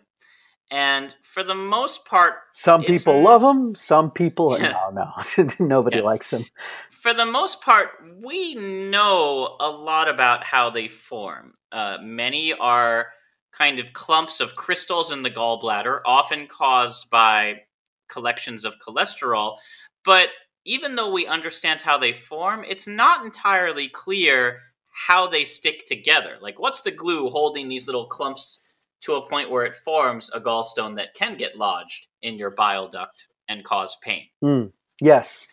and 0.72 1.14
for 1.22 1.44
the 1.44 1.56
most 1.56 2.06
part, 2.06 2.36
Some 2.52 2.82
people 2.84 3.22
love 3.22 3.42
them. 3.42 3.76
Some 3.76 4.12
people, 4.12 4.58
no, 4.60 4.90
no, 4.92 5.12
nobody 5.60 5.98
Yeah. 5.98 6.04
likes 6.04 6.30
them. 6.30 6.46
for 6.90 7.14
the 7.14 7.26
most 7.26 7.62
part, 7.62 7.90
we 8.22 8.56
know 8.56 9.56
a 9.60 9.70
lot 9.70 10.10
about 10.10 10.44
how 10.44 10.70
they 10.70 10.88
form. 10.88 11.54
Uh, 11.72 11.98
many 12.02 12.54
are 12.54 13.08
kind 13.52 13.80
of 13.80 13.94
clumps 13.94 14.40
of 14.40 14.56
crystals 14.56 15.12
in 15.12 15.24
the 15.24 15.30
gallbladder, 15.32 16.00
often 16.06 16.48
caused 16.48 17.10
by 17.10 17.56
collections 18.10 18.66
of 18.66 18.76
cholesterol. 18.86 19.58
But 20.06 20.30
even 20.70 20.96
though 20.96 21.12
we 21.12 21.26
understand 21.26 21.82
how 21.82 21.98
they 21.98 22.14
form, 22.14 22.64
it's 22.68 22.86
not 22.86 23.26
entirely 23.26 23.90
clear 23.90 24.60
how 24.92 25.26
they 25.26 25.44
stick 25.44 25.86
together. 25.88 26.38
Like, 26.40 26.60
what's 26.60 26.82
the 26.82 26.92
glue 26.92 27.28
holding 27.30 27.68
these 27.68 27.88
little 27.88 28.06
clumps 28.06 28.60
to 29.02 29.16
a 29.16 29.28
point 29.28 29.50
where 29.50 29.66
it 29.66 29.76
forms 29.76 30.30
a 30.32 30.40
gallstone 30.40 30.96
that 30.98 31.16
can 31.16 31.38
get 31.38 31.58
lodged 31.58 32.06
in 32.22 32.38
your 32.38 32.52
bile 32.52 32.88
duct 32.88 33.28
and 33.48 33.64
cause 33.64 33.98
pain? 34.04 34.28
Mm, 34.44 34.72
yes. 35.02 35.48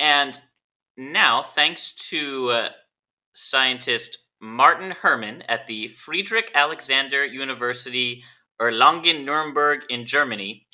And 0.00 0.40
now, 0.96 1.42
thanks 1.42 1.92
to 2.10 2.50
uh, 2.50 2.68
scientist 3.34 4.18
Martin 4.40 4.90
Herrmann 4.90 5.42
at 5.42 5.68
the 5.68 5.86
Friedrich 5.88 6.50
Alexander 6.56 7.24
University 7.24 8.24
Erlangen 8.60 9.24
Nuremberg 9.24 9.82
in 9.90 10.06
Germany, 10.06 10.65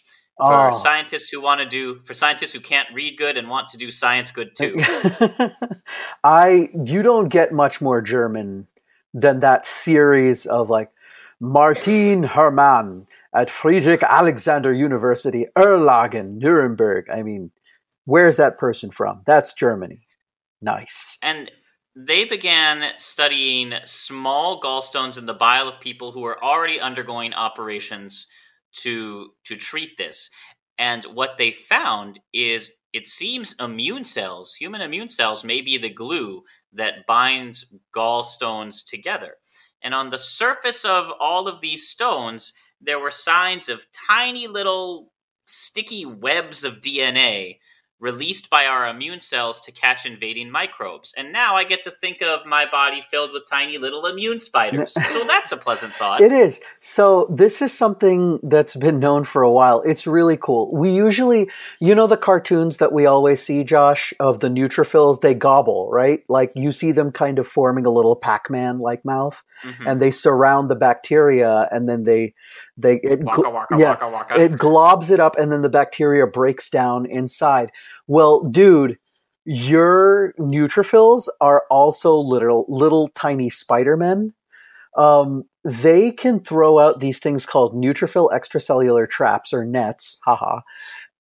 for 0.43 0.71
Oh. 0.71 0.73
scientists 0.73 1.29
who 1.31 1.41
want 1.41 1.61
to 1.61 1.67
do 1.67 2.01
for 2.05 2.15
scientists 2.15 2.53
who 2.53 2.61
can't 2.61 2.89
read 2.93 3.17
good 3.17 3.37
and 3.37 3.49
want 3.49 3.69
to 3.69 3.77
do 3.79 3.91
science 3.91 4.31
good 4.31 4.51
too. 4.59 4.75
I 6.25 6.69
you 6.85 7.03
don't 7.03 7.29
get 7.29 7.53
much 7.53 7.81
more 7.81 8.01
German 8.03 8.67
than 9.15 9.41
that 9.41 9.67
series 9.67 10.47
of 10.47 10.71
like 10.71 10.91
Martin 11.41 12.23
Herrmann 12.23 13.07
at 13.35 13.51
Friedrich 13.51 14.03
Alexander 14.03 14.73
University, 14.73 15.47
Erlangen, 15.57 16.39
Nuremberg. 16.39 17.09
I 17.11 17.23
mean, 17.23 17.51
where's 18.05 18.37
that 18.37 18.59
person 18.59 18.91
from? 18.91 19.23
That's 19.27 19.53
Germany. 19.53 20.01
Nice. 20.61 21.19
and 21.23 21.51
they 21.95 22.25
began 22.25 22.93
studying 22.97 23.75
small 23.85 24.61
gallstones 24.63 25.19
in 25.19 25.27
the 25.27 25.35
bile 25.35 25.69
of 25.69 25.79
people 25.81 26.11
who 26.13 26.21
were 26.21 26.43
already 26.43 26.81
undergoing 26.81 27.35
operations 27.35 28.29
to 28.79 29.31
to 29.45 29.57
treat 29.57 29.97
this. 29.97 30.31
And 30.79 31.05
what 31.05 31.39
they 31.39 31.53
found 31.53 32.21
is 32.33 32.73
it 32.93 33.07
seems 33.07 33.55
immune 33.61 34.05
cells, 34.05 34.55
human 34.55 34.81
immune 34.81 35.09
cells, 35.09 35.45
may 35.45 35.61
be 35.61 35.79
the 35.79 35.91
glue 35.91 36.43
that 36.73 37.07
binds 37.07 37.67
gallstones 37.95 38.85
together. 38.85 39.37
And 39.83 39.95
on 39.95 40.11
the 40.11 40.19
surface 40.19 40.85
of 40.85 41.11
all 41.21 41.49
of 41.49 41.61
these 41.61 41.89
stones, 41.89 42.53
there 42.81 42.99
were 42.99 43.11
signs 43.11 43.69
of 43.69 43.87
tiny 44.09 44.47
little 44.47 45.13
sticky 45.47 46.05
webs 46.07 46.65
of 46.65 46.81
DNA 46.81 47.59
released 48.03 48.51
by 48.51 48.67
our 48.67 48.89
immune 48.89 49.21
cells 49.21 49.61
to 49.61 49.71
catch 49.71 50.05
invading 50.05 50.51
microbes. 50.51 51.15
And 51.17 51.33
now 51.33 51.55
I 51.55 51.63
get 51.63 51.85
to 51.85 51.91
think 51.93 52.21
of 52.21 52.45
my 52.45 52.67
body 52.69 53.01
filled 53.01 53.33
with 53.33 53.47
tiny 53.49 53.79
little 53.79 54.07
immune 54.07 54.41
spiders. 54.41 54.93
so 55.13 55.23
that's 55.23 55.53
a 55.53 55.57
pleasant 55.57 55.93
thought. 55.93 56.21
It 56.21 56.33
is. 56.33 56.61
So 56.81 57.29
this 57.31 57.63
is 57.63 57.73
something 57.73 58.41
that's 58.43 58.75
been 58.75 58.99
known 58.99 59.23
for 59.23 59.43
a 59.43 59.53
while. 59.53 59.83
It's 59.83 60.05
really 60.05 60.37
cool. 60.37 60.75
We 60.75 60.91
usually, 60.91 61.49
you 61.81 61.95
know, 61.95 62.09
the 62.09 62.17
cartoons 62.17 62.79
that 62.79 62.93
we 62.93 63.07
always 63.07 63.41
see, 63.41 63.63
Josh, 63.63 64.13
of 64.19 64.41
the 64.41 64.49
neutrophils, 64.49 65.21
they 65.21 65.37
gobble, 65.37 65.89
right? 65.93 66.25
Like 66.29 66.51
you 66.57 66.73
see 66.73 66.91
them 66.91 67.13
kind 67.13 67.39
of 67.39 67.47
forming 67.47 67.87
a 67.87 67.91
little 67.91 68.17
Pac-Man 68.17 68.81
like 68.81 69.05
mouth, 69.05 69.45
Mhm. 69.63 69.87
and 69.87 70.03
they 70.03 70.11
surround 70.11 70.69
the 70.69 70.75
bacteria, 70.75 71.69
and 71.71 71.89
then 71.89 72.03
they, 72.03 72.35
they, 72.77 72.97
it, 72.97 73.21
Waka, 73.23 73.51
waka, 73.51 73.77
yeah, 73.79 73.91
waka, 73.91 74.09
waka. 74.09 74.41
it 74.41 74.53
globs 74.53 75.11
it 75.11 75.21
up, 75.21 75.37
and 75.39 75.53
then 75.53 75.63
the 75.63 75.69
bacteria 75.69 76.27
breaks 76.27 76.71
down 76.71 77.07
inside. 77.07 77.71
Well, 78.07 78.43
dude, 78.45 78.99
your 79.45 80.35
neutrophils 80.39 81.29
are 81.41 81.65
also 81.71 82.15
little, 82.17 82.65
little 82.69 83.09
tiny 83.09 83.51
Spider-Men 83.51 84.33
um, 84.97 85.45
they 85.65 86.11
can 86.13 86.41
throw 86.41 86.79
out 86.79 87.01
these 87.01 87.19
things 87.19 87.47
called 87.47 87.75
neutrophil 87.75 88.31
extracellular 88.33 89.09
traps 89.09 89.53
or 89.53 89.65
nets. 89.65 90.19
Haha. 90.25 90.61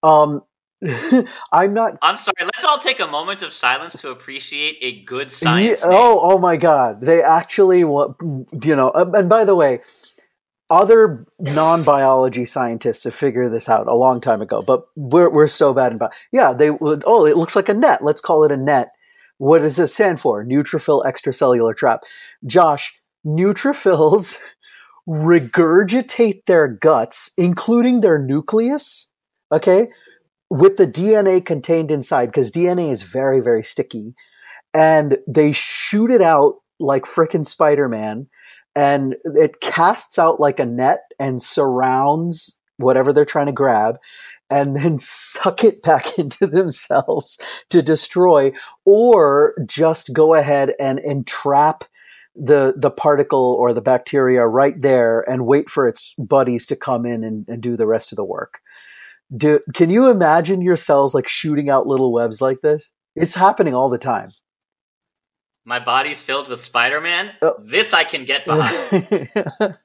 Um, 0.02 0.42
I'm 1.52 1.72
not. 1.72 1.96
I'm 2.02 2.18
sorry, 2.18 2.34
let's 2.40 2.64
all 2.64 2.78
take 2.78 2.98
a 3.00 3.06
moment 3.06 3.42
of 3.42 3.52
silence 3.52 3.94
to 4.00 4.10
appreciate 4.10 4.78
a 4.82 5.00
good 5.04 5.30
science 5.30 5.84
Ye- 5.84 5.90
name. 5.90 5.98
oh, 5.98 6.20
oh 6.22 6.38
my 6.38 6.56
God! 6.56 7.00
They 7.00 7.22
actually 7.22 7.84
want, 7.84 8.16
you 8.20 8.74
know. 8.74 8.90
um, 8.94 9.14
And 9.14 9.28
by 9.28 9.44
the 9.44 9.54
way, 9.54 9.80
other 10.72 11.26
non-biology 11.38 12.46
scientists 12.46 13.04
have 13.04 13.14
figured 13.14 13.52
this 13.52 13.68
out 13.68 13.86
a 13.86 13.94
long 13.94 14.22
time 14.22 14.40
ago, 14.40 14.62
but 14.62 14.84
we're 14.96 15.30
we're 15.30 15.46
so 15.46 15.74
bad 15.74 15.92
about. 15.92 16.12
Yeah, 16.32 16.54
they 16.54 16.70
would. 16.70 17.04
Oh, 17.06 17.26
it 17.26 17.36
looks 17.36 17.54
like 17.54 17.68
a 17.68 17.74
net. 17.74 18.02
Let's 18.02 18.22
call 18.22 18.42
it 18.44 18.50
a 18.50 18.56
net. 18.56 18.90
What 19.36 19.58
does 19.58 19.78
it 19.78 19.88
stand 19.88 20.20
for? 20.20 20.44
Neutrophil 20.44 21.04
extracellular 21.04 21.76
trap. 21.76 22.04
Josh, 22.46 22.94
neutrophils 23.24 24.38
regurgitate 25.08 26.46
their 26.46 26.68
guts, 26.68 27.30
including 27.36 28.00
their 28.00 28.18
nucleus. 28.18 29.10
Okay, 29.52 29.88
with 30.48 30.78
the 30.78 30.86
DNA 30.86 31.44
contained 31.44 31.90
inside, 31.90 32.26
because 32.26 32.50
DNA 32.50 32.90
is 32.90 33.02
very, 33.02 33.40
very 33.40 33.62
sticky, 33.62 34.14
and 34.72 35.18
they 35.28 35.52
shoot 35.52 36.10
it 36.10 36.22
out 36.22 36.54
like 36.80 37.04
frickin' 37.04 37.44
Spider 37.44 37.88
Man, 37.90 38.26
and 38.74 39.16
it 39.24 39.60
casts 39.60 40.18
out 40.18 40.40
like 40.40 40.58
a 40.58 40.66
net 40.66 41.00
and 41.18 41.42
surrounds 41.42 42.58
whatever 42.78 43.12
they're 43.12 43.24
trying 43.24 43.46
to 43.46 43.52
grab. 43.52 43.98
And 44.50 44.76
then 44.76 44.98
suck 44.98 45.64
it 45.64 45.82
back 45.82 46.18
into 46.18 46.46
themselves 46.46 47.38
to 47.70 47.82
destroy, 47.82 48.52
or 48.84 49.54
just 49.66 50.12
go 50.12 50.34
ahead 50.34 50.74
and 50.78 50.98
entrap 50.98 51.84
the 52.34 52.74
the 52.76 52.90
particle 52.90 53.56
or 53.58 53.74
the 53.74 53.82
bacteria 53.82 54.46
right 54.46 54.80
there 54.80 55.20
and 55.30 55.46
wait 55.46 55.68
for 55.68 55.86
its 55.86 56.14
buddies 56.18 56.66
to 56.66 56.76
come 56.76 57.04
in 57.04 57.24
and, 57.24 57.46
and 57.48 57.62
do 57.62 57.76
the 57.76 57.86
rest 57.86 58.10
of 58.10 58.16
the 58.16 58.24
work. 58.24 58.60
Do, 59.34 59.60
can 59.74 59.90
you 59.90 60.10
imagine 60.10 60.60
your 60.60 60.76
cells 60.76 61.14
like 61.14 61.28
shooting 61.28 61.70
out 61.70 61.86
little 61.86 62.12
webs 62.12 62.40
like 62.40 62.60
this? 62.62 62.90
It's 63.16 63.34
happening 63.34 63.74
all 63.74 63.90
the 63.90 63.98
time. 63.98 64.30
My 65.64 65.78
body's 65.78 66.20
filled 66.20 66.48
with 66.48 66.60
Spider-Man. 66.60 67.32
Oh. 67.40 67.54
This 67.62 67.94
I 67.94 68.04
can 68.04 68.24
get 68.24 68.44
behind. 68.44 69.38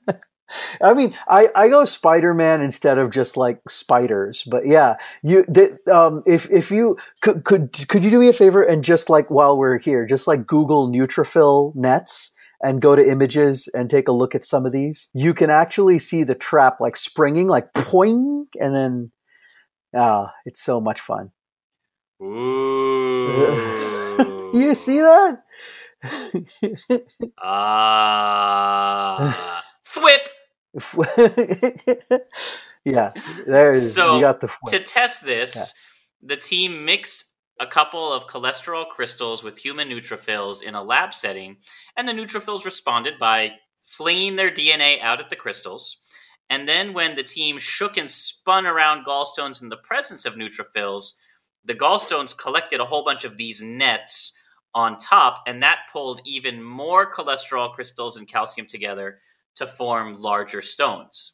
I 0.81 0.93
mean, 0.93 1.13
I, 1.27 1.47
I 1.55 1.67
go 1.67 1.83
Spider 1.85 2.33
Man 2.33 2.61
instead 2.61 2.97
of 2.97 3.11
just 3.11 3.35
like 3.35 3.59
spiders, 3.67 4.43
but 4.43 4.65
yeah, 4.65 4.95
you 5.21 5.43
the, 5.47 5.77
um 5.93 6.23
if 6.25 6.49
if 6.49 6.71
you 6.71 6.97
could 7.21 7.43
could 7.43 7.73
could 7.89 8.03
you 8.03 8.09
do 8.09 8.19
me 8.19 8.29
a 8.29 8.33
favor 8.33 8.63
and 8.63 8.83
just 8.83 9.09
like 9.09 9.29
while 9.29 9.57
we're 9.57 9.77
here, 9.77 10.05
just 10.05 10.27
like 10.27 10.47
Google 10.47 10.89
neutrophil 10.89 11.75
nets 11.75 12.31
and 12.61 12.81
go 12.81 12.95
to 12.95 13.07
images 13.07 13.69
and 13.73 13.89
take 13.89 14.07
a 14.07 14.13
look 14.13 14.35
at 14.35 14.45
some 14.45 14.65
of 14.65 14.71
these. 14.71 15.09
You 15.13 15.33
can 15.33 15.49
actually 15.49 15.99
see 15.99 16.23
the 16.23 16.35
trap 16.35 16.77
like 16.79 16.95
springing, 16.95 17.47
like 17.47 17.73
poing, 17.73 18.45
and 18.59 18.73
then 18.73 19.11
ah, 19.95 20.31
it's 20.45 20.61
so 20.61 20.79
much 20.79 21.01
fun. 21.01 21.31
Ooh. 22.23 23.96
You 24.53 24.75
see 24.75 24.99
that? 24.99 25.43
Ah. 27.41 29.63
Thwip. 29.85 30.27
yeah, 32.85 33.11
there's 33.45 33.93
So, 33.93 34.15
you 34.15 34.21
got 34.21 34.39
the 34.41 34.55
To 34.67 34.79
test 34.79 35.23
this, 35.25 35.55
Yeah. 35.55 35.63
the 36.21 36.37
team 36.37 36.85
mixed 36.85 37.25
a 37.59 37.65
couple 37.65 38.13
of 38.13 38.27
cholesterol 38.27 38.87
crystals 38.87 39.41
with 39.43 39.57
human 39.57 39.89
neutrophils 39.89 40.61
in 40.61 40.75
a 40.75 40.83
lab 40.83 41.11
setting, 41.13 41.57
and 41.95 42.07
the 42.07 42.13
neutrophils 42.13 42.63
responded 42.65 43.17
by 43.19 43.53
flinging 43.81 44.35
their 44.35 44.51
DNA 44.51 45.01
out 45.01 45.19
at 45.19 45.29
the 45.31 45.35
crystals. 45.35 45.97
And 46.49 46.67
then, 46.67 46.93
when 46.93 47.15
the 47.15 47.23
team 47.23 47.59
shook 47.59 47.97
and 47.97 48.09
spun 48.09 48.65
around 48.65 49.05
gallstones 49.05 49.61
in 49.61 49.69
the 49.69 49.77
presence 49.77 50.25
of 50.25 50.35
neutrophils, 50.35 51.13
the 51.65 51.75
gallstones 51.75 52.37
collected 52.37 52.79
a 52.79 52.85
whole 52.85 53.03
bunch 53.03 53.25
of 53.25 53.35
these 53.37 53.61
nets 53.61 54.31
on 54.77 54.95
top, 54.95 55.41
and 55.47 55.63
that 55.63 55.79
pulled 55.91 56.21
even 56.23 56.61
more 56.61 57.11
cholesterol 57.11 57.73
crystals 57.73 58.15
and 58.15 58.27
calcium 58.27 58.67
together 58.67 59.17
to 59.55 59.65
form 59.65 60.21
larger 60.21 60.61
stones. 60.61 61.33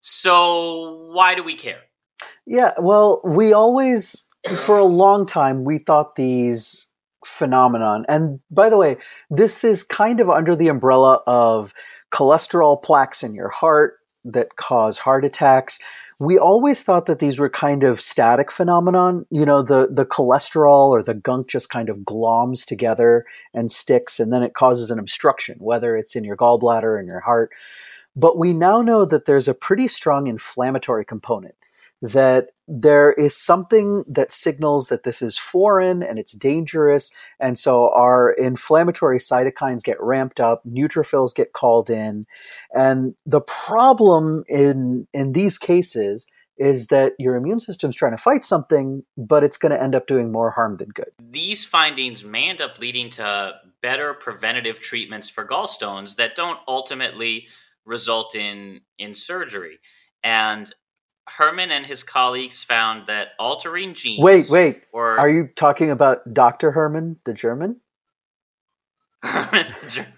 So, 0.00 1.08
why 1.12 1.36
do 1.36 1.44
we 1.44 1.54
care? 1.54 1.82
Yeah, 2.44 2.72
well, 2.80 3.20
we 3.24 3.52
always, 3.52 4.26
for 4.56 4.76
a 4.76 4.84
long 4.84 5.24
time, 5.24 5.62
we 5.62 5.78
thought 5.78 6.16
these 6.16 6.88
phenomenon, 7.24 8.04
and 8.08 8.40
by 8.50 8.68
the 8.68 8.76
way, 8.76 8.96
this 9.30 9.62
is 9.62 9.84
kind 9.84 10.18
of 10.18 10.28
under 10.28 10.56
the 10.56 10.66
umbrella 10.66 11.22
of 11.28 11.72
cholesterol 12.12 12.82
plaques 12.82 13.22
in 13.22 13.36
your 13.36 13.50
heart 13.50 14.00
that 14.24 14.56
cause 14.56 14.98
heart 14.98 15.24
attacks. 15.24 15.78
We 16.22 16.38
always 16.38 16.84
thought 16.84 17.06
that 17.06 17.18
these 17.18 17.40
were 17.40 17.50
kind 17.50 17.82
of 17.82 18.00
static 18.00 18.52
phenomenon. 18.52 19.26
You 19.30 19.44
know, 19.44 19.60
the 19.60 19.88
the 19.90 20.06
cholesterol 20.06 20.90
or 20.90 21.02
the 21.02 21.14
gunk 21.14 21.48
just 21.48 21.68
kind 21.68 21.88
of 21.88 21.96
gloms 21.98 22.64
together 22.64 23.26
and 23.52 23.72
sticks, 23.72 24.20
and 24.20 24.32
then 24.32 24.44
it 24.44 24.54
causes 24.54 24.92
an 24.92 25.00
obstruction, 25.00 25.56
whether 25.58 25.96
it's 25.96 26.14
in 26.14 26.22
your 26.22 26.36
gallbladder 26.36 26.84
or 26.84 27.00
in 27.00 27.08
your 27.08 27.18
heart. 27.18 27.50
But 28.14 28.38
we 28.38 28.52
now 28.52 28.82
know 28.82 29.04
that 29.04 29.24
there's 29.24 29.48
a 29.48 29.54
pretty 29.54 29.88
strong 29.88 30.28
inflammatory 30.28 31.04
component 31.04 31.56
that 32.02 32.48
there 32.66 33.12
is 33.12 33.36
something 33.36 34.04
that 34.08 34.32
signals 34.32 34.88
that 34.88 35.04
this 35.04 35.22
is 35.22 35.38
foreign 35.38 36.02
and 36.02 36.18
it's 36.18 36.32
dangerous. 36.32 37.12
And 37.38 37.56
so 37.56 37.92
our 37.94 38.32
inflammatory 38.32 39.18
cytokines 39.18 39.84
get 39.84 40.00
ramped 40.00 40.40
up, 40.40 40.62
neutrophils 40.66 41.34
get 41.34 41.52
called 41.52 41.90
in. 41.90 42.26
And 42.74 43.14
the 43.24 43.40
problem 43.40 44.42
in, 44.48 45.06
in 45.14 45.32
these 45.32 45.58
cases 45.58 46.26
is 46.58 46.88
that 46.88 47.14
your 47.18 47.36
immune 47.36 47.60
system's 47.60 47.96
trying 47.96 48.12
to 48.12 48.22
fight 48.22 48.44
something, 48.44 49.02
but 49.16 49.42
it's 49.44 49.56
going 49.56 49.72
to 49.72 49.82
end 49.82 49.94
up 49.94 50.06
doing 50.06 50.30
more 50.30 50.50
harm 50.50 50.76
than 50.76 50.88
good. 50.90 51.10
These 51.30 51.64
findings 51.64 52.24
may 52.24 52.50
end 52.50 52.60
up 52.60 52.78
leading 52.78 53.10
to 53.10 53.54
better 53.80 54.12
preventative 54.14 54.80
treatments 54.80 55.28
for 55.28 55.46
gallstones 55.46 56.16
that 56.16 56.36
don't 56.36 56.60
ultimately 56.68 57.46
result 57.84 58.34
in 58.34 58.80
in 58.98 59.14
surgery. 59.14 59.78
And 60.22 60.72
Herman 61.28 61.70
and 61.70 61.86
his 61.86 62.02
colleagues 62.02 62.64
found 62.64 63.06
that 63.06 63.28
altering 63.38 63.94
genes. 63.94 64.22
Wait, 64.22 64.50
wait. 64.50 64.82
Or 64.92 65.18
Are 65.18 65.30
you 65.30 65.48
talking 65.54 65.90
about 65.90 66.32
Dr. 66.32 66.72
Herman, 66.72 67.18
the 67.24 67.32
German? 67.32 67.80
Herman 69.22 69.66
the 69.82 69.88
Ger- 69.88 70.14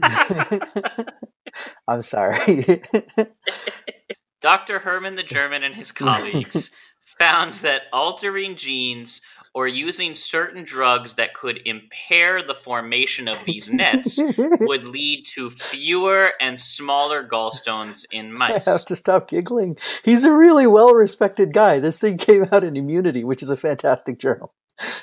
I'm 1.88 2.02
sorry. 2.02 2.82
Dr. 4.40 4.78
Herman 4.78 5.16
the 5.16 5.22
German 5.22 5.64
and 5.64 5.74
his 5.74 5.92
colleagues 5.92 6.70
found 7.18 7.54
that 7.54 7.82
altering 7.92 8.54
genes 8.56 9.20
or 9.58 9.66
using 9.66 10.14
certain 10.14 10.62
drugs 10.62 11.14
that 11.14 11.34
could 11.34 11.60
impair 11.64 12.40
the 12.44 12.54
formation 12.54 13.26
of 13.26 13.44
these 13.44 13.72
nets 13.72 14.16
would 14.60 14.84
lead 14.84 15.26
to 15.26 15.50
fewer 15.50 16.30
and 16.40 16.60
smaller 16.60 17.26
gallstones 17.26 18.04
in 18.12 18.32
mice. 18.38 18.68
I 18.68 18.70
have 18.70 18.84
to 18.84 18.94
stop 18.94 19.26
giggling. 19.26 19.76
He's 20.04 20.22
a 20.22 20.32
really 20.32 20.68
well 20.68 20.94
respected 20.94 21.52
guy. 21.52 21.80
This 21.80 21.98
thing 21.98 22.18
came 22.18 22.44
out 22.52 22.62
in 22.62 22.76
Immunity, 22.76 23.24
which 23.24 23.42
is 23.42 23.50
a 23.50 23.56
fantastic 23.56 24.20
journal. 24.20 24.52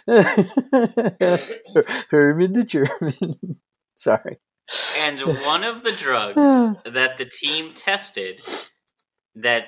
Herrmann 0.08 0.46
the 2.54 2.64
German. 2.66 3.60
Sorry. 3.98 4.38
And 5.02 5.20
one 5.20 5.66
of 5.66 5.84
the 5.84 5.92
drugs 5.92 6.36
that 6.86 7.18
the 7.18 7.26
team 7.26 7.74
tested 7.74 8.40
that 9.36 9.66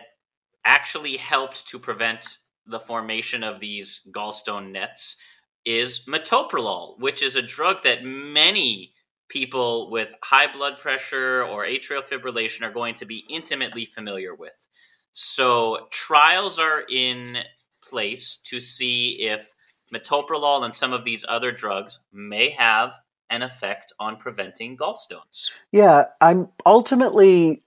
actually 0.64 1.18
helped 1.18 1.68
to 1.68 1.78
prevent 1.78 2.38
the 2.68 2.80
formation 2.80 3.44
of 3.44 3.60
these 3.60 4.02
gallstone 4.12 4.72
nets 4.72 5.18
is 5.66 6.06
metoprolol, 6.06 7.00
which 7.00 7.22
is 7.22 7.36
a 7.36 7.42
drug 7.42 7.84
that 7.84 8.04
many 8.04 8.94
people 9.30 9.92
with 9.92 10.14
high 10.24 10.52
blood 10.52 10.80
pressure 10.80 11.44
or 11.44 11.66
atrial 11.66 12.02
fibrillation 12.02 12.62
are 12.62 12.72
going 12.72 12.96
to 12.96 13.06
be 13.06 13.26
intimately 13.30 13.86
familiar 13.86 14.34
with. 14.34 14.68
So, 15.12 15.88
trials 15.90 16.60
are 16.60 16.84
in 16.90 17.40
place 17.84 18.38
to 18.44 18.60
see 18.60 19.18
if 19.22 19.54
metoprolol 19.94 20.64
and 20.64 20.76
some 20.76 20.94
of 20.94 21.04
these 21.04 21.26
other 21.28 21.52
drugs 21.52 22.00
may 22.14 22.50
have 22.52 22.94
an 23.30 23.42
effect 23.42 23.94
on 24.00 24.18
preventing 24.18 24.78
gallstones. 24.78 25.52
Yeah, 25.72 26.06
I'm 26.22 26.50
ultimately 26.66 27.64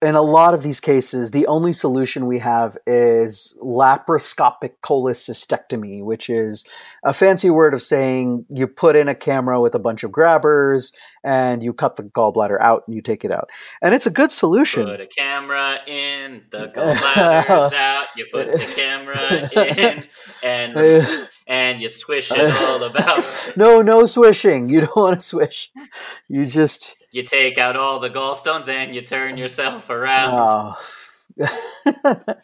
in 0.00 0.14
a 0.14 0.22
lot 0.22 0.54
of 0.54 0.62
these 0.62 0.78
cases, 0.78 1.32
the 1.32 1.46
only 1.48 1.72
solution 1.72 2.26
we 2.26 2.38
have 2.38 2.78
is 2.86 3.58
laparoscopic 3.60 4.72
cholecystectomy, 4.82 6.04
which 6.04 6.30
is 6.30 6.64
a 7.02 7.12
fancy 7.12 7.50
word 7.50 7.74
of 7.74 7.82
saying 7.82 8.46
you 8.48 8.68
put 8.68 8.94
in 8.94 9.08
a 9.08 9.14
camera 9.14 9.60
with 9.60 9.74
a 9.74 9.78
bunch 9.80 10.04
of 10.04 10.12
grabbers 10.12 10.92
and 11.24 11.64
you 11.64 11.72
cut 11.72 11.96
the 11.96 12.04
gallbladder 12.04 12.60
out 12.60 12.84
and 12.86 12.94
you 12.94 13.02
take 13.02 13.24
it 13.24 13.32
out. 13.32 13.50
And 13.82 13.92
it's 13.92 14.06
a 14.06 14.10
good 14.10 14.30
solution. 14.30 14.84
Put 14.84 15.00
a 15.00 15.06
camera 15.06 15.78
in, 15.88 16.42
the 16.52 16.68
gallbladder's 16.76 17.72
out. 17.72 18.06
You 18.16 18.26
put 18.32 18.46
the 18.52 18.72
camera 18.76 19.50
in, 19.52 20.06
and 20.44 21.28
and 21.48 21.80
you 21.80 21.88
swish 21.88 22.30
it 22.30 22.38
all 22.38 22.84
about. 22.84 23.24
no, 23.56 23.80
no 23.80 24.04
swishing. 24.04 24.68
You 24.68 24.82
don't 24.82 24.96
want 24.96 25.18
to 25.18 25.26
swish. 25.26 25.72
You 26.28 26.44
just 26.44 26.96
You 27.10 27.22
take 27.22 27.56
out 27.56 27.76
all 27.76 27.98
the 27.98 28.10
gallstones 28.10 28.68
and 28.68 28.94
you 28.94 29.00
turn 29.00 29.38
yourself 29.38 29.88
around. 29.88 30.76
Oh. 31.40 31.46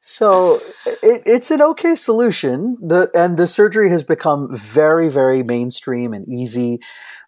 so 0.00 0.58
it, 0.84 1.22
it's 1.24 1.52
an 1.52 1.62
okay 1.62 1.94
solution. 1.94 2.76
The 2.80 3.08
and 3.14 3.36
the 3.36 3.46
surgery 3.46 3.88
has 3.90 4.02
become 4.02 4.48
very, 4.54 5.08
very 5.08 5.44
mainstream 5.44 6.12
and 6.12 6.28
easy. 6.28 6.80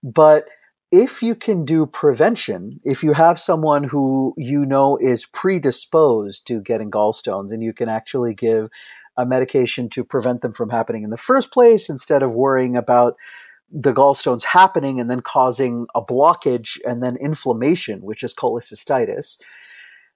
But 0.03 0.49
if 0.91 1.23
you 1.23 1.37
can 1.37 1.65
do 1.65 1.87
prevention, 1.87 2.81
if 2.83 3.05
you 3.05 3.13
have 3.13 3.39
someone 3.39 3.85
who 3.85 4.35
you 4.37 4.67
know 4.67 4.97
is 4.97 5.25
predisposed 5.25 6.49
to 6.49 6.61
getting 6.61 6.91
gallstones, 6.91 7.53
and 7.53 7.63
you 7.63 7.73
can 7.73 7.89
actually 7.89 8.35
give 8.35 8.71
a 9.21 9.27
medication 9.27 9.89
to 9.91 10.05
prevent 10.05 10.41
them 10.43 10.53
from 10.53 10.71
happening 10.71 11.03
in 11.03 11.11
the 11.11 11.17
first 11.17 11.53
place, 11.53 11.91
instead 11.91 12.23
of 12.23 12.35
worrying 12.35 12.77
about 12.77 13.17
the 13.71 13.93
gallstones 13.93 14.45
happening 14.45 14.99
and 14.99 15.09
then 15.09 15.21
causing 15.21 15.87
a 15.95 16.03
blockage 16.03 16.79
and 16.85 17.03
then 17.03 17.17
inflammation, 17.17 18.03
which 18.03 18.23
is 18.23 18.35
cholecystitis, 18.35 19.41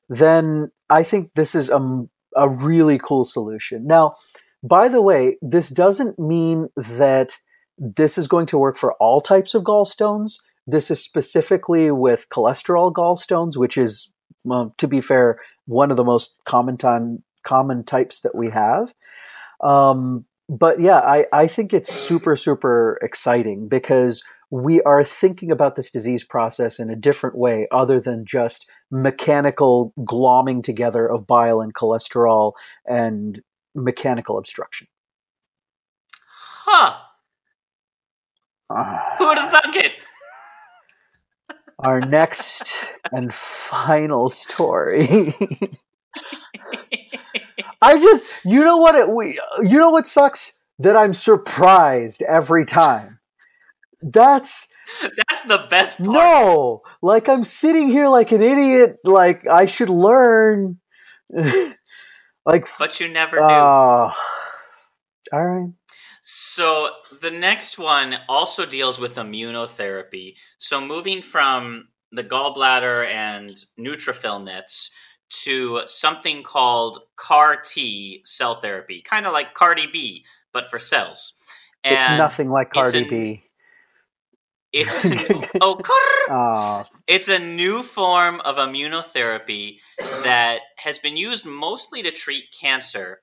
then 0.08 0.70
I 0.90 1.02
think 1.02 1.30
this 1.34 1.54
is 1.54 1.70
a, 1.70 2.06
a 2.34 2.48
really 2.48 2.98
cool 2.98 3.24
solution. 3.24 3.86
Now, 3.86 4.12
by 4.62 4.88
the 4.88 5.02
way, 5.02 5.36
this 5.40 5.68
doesn't 5.68 6.18
mean 6.18 6.68
that 6.76 7.38
this 7.78 8.18
is 8.18 8.26
going 8.26 8.46
to 8.46 8.58
work 8.58 8.76
for 8.76 8.94
all 8.94 9.20
types 9.20 9.54
of 9.54 9.62
gallstones. 9.62 10.38
This 10.66 10.90
is 10.90 11.02
specifically 11.02 11.90
with 11.90 12.28
cholesterol 12.30 12.92
gallstones, 12.92 13.56
which 13.56 13.76
is, 13.76 14.12
well, 14.44 14.74
to 14.78 14.88
be 14.88 15.00
fair, 15.00 15.38
one 15.66 15.90
of 15.90 15.96
the 15.96 16.04
most 16.04 16.34
common 16.44 16.76
time 16.76 17.22
common 17.44 17.84
types 17.84 18.20
that 18.20 18.34
we 18.34 18.50
have. 18.50 18.94
Um, 19.62 20.24
but 20.48 20.80
yeah, 20.80 20.98
I, 20.98 21.26
I 21.32 21.46
think 21.46 21.72
it's 21.72 21.92
super, 21.92 22.36
super 22.36 22.98
exciting 23.02 23.68
because 23.68 24.22
we 24.50 24.82
are 24.82 25.02
thinking 25.02 25.50
about 25.50 25.74
this 25.74 25.90
disease 25.90 26.22
process 26.22 26.78
in 26.78 26.90
a 26.90 26.96
different 26.96 27.36
way 27.36 27.66
other 27.72 27.98
than 27.98 28.26
just 28.26 28.70
mechanical 28.90 29.92
glomming 30.00 30.62
together 30.62 31.10
of 31.10 31.26
bile 31.26 31.60
and 31.60 31.74
cholesterol 31.74 32.52
and 32.86 33.40
mechanical 33.74 34.38
obstruction. 34.38 34.86
Huh. 36.66 36.94
Ah. 38.70 39.14
Who 39.18 39.26
would 39.28 39.38
have 39.38 39.50
thunk 39.50 39.76
it? 39.76 39.92
Our 41.80 42.00
next 42.00 42.92
and 43.12 43.32
final 43.32 44.28
story. 44.28 45.34
I 47.82 47.98
just, 48.00 48.28
you 48.44 48.64
know 48.64 48.78
what 48.78 48.94
it, 48.94 49.10
we, 49.10 49.38
you 49.62 49.78
know 49.78 49.90
what 49.90 50.06
sucks 50.06 50.58
that 50.78 50.96
I'm 50.96 51.14
surprised 51.14 52.22
every 52.22 52.64
time. 52.64 53.18
That's 54.02 54.68
That's 55.00 55.42
the 55.44 55.66
best 55.70 55.98
part. 55.98 56.08
no, 56.10 56.82
like 57.02 57.28
I'm 57.28 57.44
sitting 57.44 57.88
here 57.88 58.08
like 58.08 58.32
an 58.32 58.42
idiot. 58.42 58.98
Like 59.04 59.46
I 59.46 59.66
should 59.66 59.90
learn. 59.90 60.78
like, 62.46 62.66
But 62.78 63.00
you 63.00 63.08
never 63.08 63.36
do. 63.36 63.42
uh, 63.42 64.12
all 65.32 65.46
right. 65.46 65.72
So 66.22 66.90
the 67.20 67.30
next 67.30 67.78
one 67.78 68.16
also 68.28 68.64
deals 68.64 68.98
with 68.98 69.16
immunotherapy. 69.16 70.34
So 70.58 70.80
moving 70.80 71.22
from 71.22 71.88
the 72.12 72.24
gallbladder 72.24 73.10
and 73.10 73.50
neutrophil 73.78 74.42
nets 74.42 74.90
to 75.42 75.82
something 75.86 76.42
called 76.42 77.00
CAR 77.16 77.56
T 77.56 78.22
cell 78.24 78.56
therapy, 78.56 79.02
kind 79.02 79.26
of 79.26 79.32
like 79.32 79.54
Cardi 79.54 79.86
B, 79.86 80.24
but 80.52 80.70
for 80.70 80.78
cells. 80.78 81.34
it's 81.84 82.08
nothing 82.10 82.48
like 82.50 82.68
it's 82.68 82.74
Cardi 82.74 83.06
a- 83.06 83.08
B. 83.10 83.42
It's 84.72 85.04
a, 85.04 85.40
oh, 85.60 85.76
CAR- 85.82 85.96
Oh, 86.26 86.84
it's 87.06 87.28
a 87.28 87.38
new 87.38 87.82
form 87.82 88.40
of 88.40 88.56
immunotherapy 88.56 89.76
that 89.98 90.60
has 90.76 90.98
been 90.98 91.16
used 91.18 91.44
mostly 91.44 92.02
to 92.02 92.10
treat 92.10 92.44
cancer. 92.58 93.20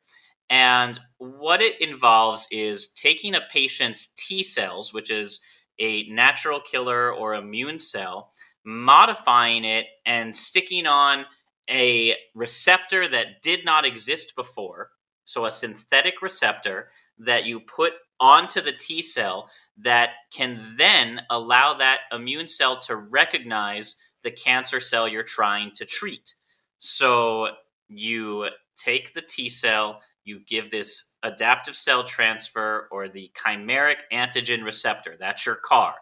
And 0.51 0.99
what 1.17 1.61
it 1.61 1.81
involves 1.81 2.47
is 2.51 2.89
taking 2.89 3.33
a 3.33 3.41
patient's 3.51 4.09
T 4.17 4.43
cells, 4.43 4.93
which 4.93 5.09
is 5.09 5.39
a 5.79 6.03
natural 6.09 6.59
killer 6.59 7.11
or 7.11 7.33
immune 7.33 7.79
cell, 7.79 8.31
modifying 8.63 9.65
it 9.65 9.87
and 10.05 10.35
sticking 10.35 10.85
on 10.85 11.25
a 11.71 12.15
receptor 12.35 13.07
that 13.07 13.41
did 13.41 13.65
not 13.65 13.85
exist 13.85 14.35
before. 14.35 14.91
So, 15.25 15.45
a 15.45 15.51
synthetic 15.51 16.21
receptor 16.21 16.89
that 17.19 17.45
you 17.45 17.59
put 17.59 17.93
onto 18.19 18.61
the 18.61 18.73
T 18.73 19.01
cell 19.01 19.49
that 19.77 20.11
can 20.31 20.75
then 20.77 21.21
allow 21.29 21.73
that 21.75 22.01
immune 22.11 22.47
cell 22.47 22.79
to 22.79 22.95
recognize 22.95 23.95
the 24.23 24.31
cancer 24.31 24.79
cell 24.79 25.07
you're 25.07 25.23
trying 25.23 25.71
to 25.75 25.85
treat. 25.85 26.35
So, 26.79 27.49
you 27.87 28.49
take 28.75 29.13
the 29.13 29.21
T 29.21 29.49
cell, 29.49 30.01
you 30.23 30.41
give 30.47 30.71
this 30.71 31.13
adaptive 31.23 31.75
cell 31.75 32.03
transfer 32.03 32.87
or 32.91 33.07
the 33.07 33.31
chimeric 33.35 33.97
antigen 34.11 34.63
receptor. 34.63 35.15
That's 35.19 35.45
your 35.45 35.55
CAR. 35.55 35.95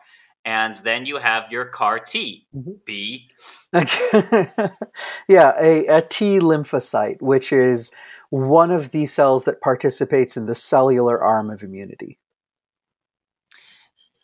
And 0.50 0.74
then 0.78 1.06
you 1.06 1.18
have 1.18 1.52
your 1.52 1.66
CAR 1.66 2.00
T, 2.00 2.48
Mhm. 2.56 2.84
B, 2.84 3.28
yeah, 5.28 5.54
a, 5.62 5.86
a 5.86 6.02
T 6.02 6.40
lymphocyte, 6.40 7.22
which 7.22 7.54
is 7.54 7.92
one 8.32 8.72
of 8.72 8.90
the 8.90 9.06
cells 9.06 9.44
that 9.44 9.62
participates 9.62 10.38
in 10.38 10.48
the 10.48 10.56
cellular 10.56 11.24
arm 11.24 11.52
of 11.52 11.62
immunity. 11.62 12.18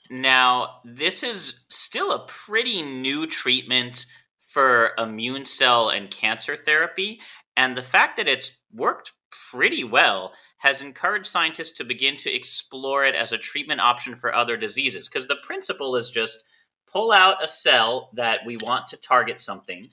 Now, 0.09 0.79
this 0.83 1.21
is 1.21 1.59
still 1.69 2.11
a 2.11 2.25
pretty 2.25 2.81
new 2.81 3.27
treatment 3.27 4.07
for 4.39 4.93
immune 4.97 5.45
cell 5.45 5.89
and 5.89 6.09
cancer 6.09 6.55
therapy. 6.55 7.19
And 7.55 7.77
the 7.77 7.83
fact 7.83 8.17
that 8.17 8.27
it's 8.27 8.51
worked 8.73 9.13
pretty 9.51 9.83
well 9.83 10.33
has 10.57 10.81
encouraged 10.81 11.27
scientists 11.27 11.71
to 11.71 11.83
begin 11.83 12.17
to 12.17 12.33
explore 12.33 13.05
it 13.05 13.15
as 13.15 13.31
a 13.31 13.37
treatment 13.37 13.81
option 13.81 14.15
for 14.15 14.33
other 14.33 14.57
diseases. 14.57 15.07
Because 15.07 15.27
the 15.27 15.37
principle 15.43 15.95
is 15.95 16.09
just 16.09 16.43
pull 16.87 17.11
out 17.11 17.43
a 17.43 17.47
cell 17.47 18.09
that 18.13 18.39
we 18.45 18.57
want 18.57 18.87
to 18.87 18.97
target 18.97 19.39
something, 19.39 19.87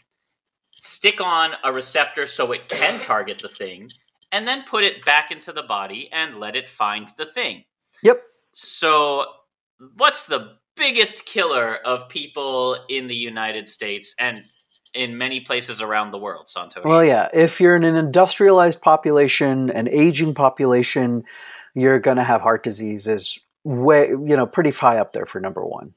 stick 0.71 1.21
on 1.21 1.53
a 1.65 1.73
receptor 1.73 2.27
so 2.27 2.53
it 2.53 2.69
can 2.69 2.99
target 3.01 3.39
the 3.39 3.49
thing, 3.49 3.91
and 4.31 4.47
then 4.47 4.65
put 4.65 4.85
it 4.85 5.05
back 5.05 5.31
into 5.31 5.53
the 5.53 5.63
body 5.63 6.09
and 6.13 6.39
let 6.39 6.57
it 6.57 6.69
find 6.69 7.09
the 7.19 7.27
thing. 7.27 7.65
Yep. 8.03 8.23
So, 8.53 9.27
what's 9.97 10.27
the 10.27 10.57
biggest 10.77 11.27
killer 11.27 11.77
of 11.85 12.09
people 12.09 12.79
in 12.89 13.07
the 13.07 13.15
United 13.15 13.69
States 13.69 14.15
and 14.19 14.41
in 14.95 15.17
many 15.17 15.41
places 15.41 15.81
around 15.81 16.11
the 16.11 16.19
world, 16.19 16.47
Santosh? 16.47 16.85
Well, 16.85 17.05
yeah. 17.05 17.29
If 17.33 17.61
you're 17.61 17.77
in 17.77 17.85
an 17.85 17.97
industrialized 17.97 18.81
population, 18.81 19.71
an 19.71 19.89
aging 19.89 20.35
population, 20.35 21.25
you're 21.75 21.99
going 21.99 22.19
to 22.19 22.25
have 22.25 22.43
heart 22.43 22.63
disease 22.63 23.07
is 23.07 23.39
way, 23.65 24.09
you 24.09 24.37
know, 24.37 24.47
pretty 24.47 24.71
high 24.71 24.99
up 24.99 25.13
there 25.13 25.27
for 25.27 25.41
number 25.41 25.65
one. 25.65 25.95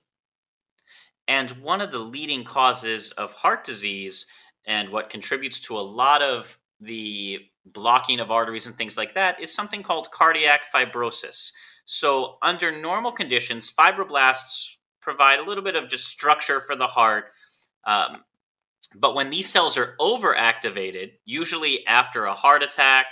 And 1.27 1.51
one 1.51 1.81
of 1.81 1.91
the 1.91 1.99
leading 1.99 2.43
causes 2.43 3.11
of 3.11 3.33
heart 3.33 3.65
disease 3.65 4.27
and 4.65 4.89
what 4.89 5.09
contributes 5.09 5.59
to 5.61 5.77
a 5.77 5.81
lot 5.81 6.21
of 6.21 6.57
the 6.79 7.39
blocking 7.65 8.19
of 8.19 8.29
arteries 8.29 8.67
and 8.67 8.77
things 8.77 8.97
like 8.97 9.13
that 9.15 9.41
is 9.41 9.53
something 9.53 9.81
called 9.81 10.11
cardiac 10.11 10.61
fibrosis. 10.73 11.51
So, 11.85 12.37
under 12.41 12.71
normal 12.71 13.11
conditions, 13.11 13.71
fibroblasts 13.71 14.75
provide 15.01 15.39
a 15.39 15.43
little 15.43 15.63
bit 15.63 15.75
of 15.75 15.87
just 15.87 16.07
structure 16.07 16.59
for 16.59 16.75
the 16.75 16.87
heart. 16.87 17.31
Um, 17.85 18.15
but 18.99 19.15
when 19.15 19.29
these 19.29 19.49
cells 19.49 19.77
are 19.77 19.95
overactivated, 19.99 21.13
usually 21.25 21.85
after 21.87 22.25
a 22.25 22.33
heart 22.33 22.63
attack 22.63 23.07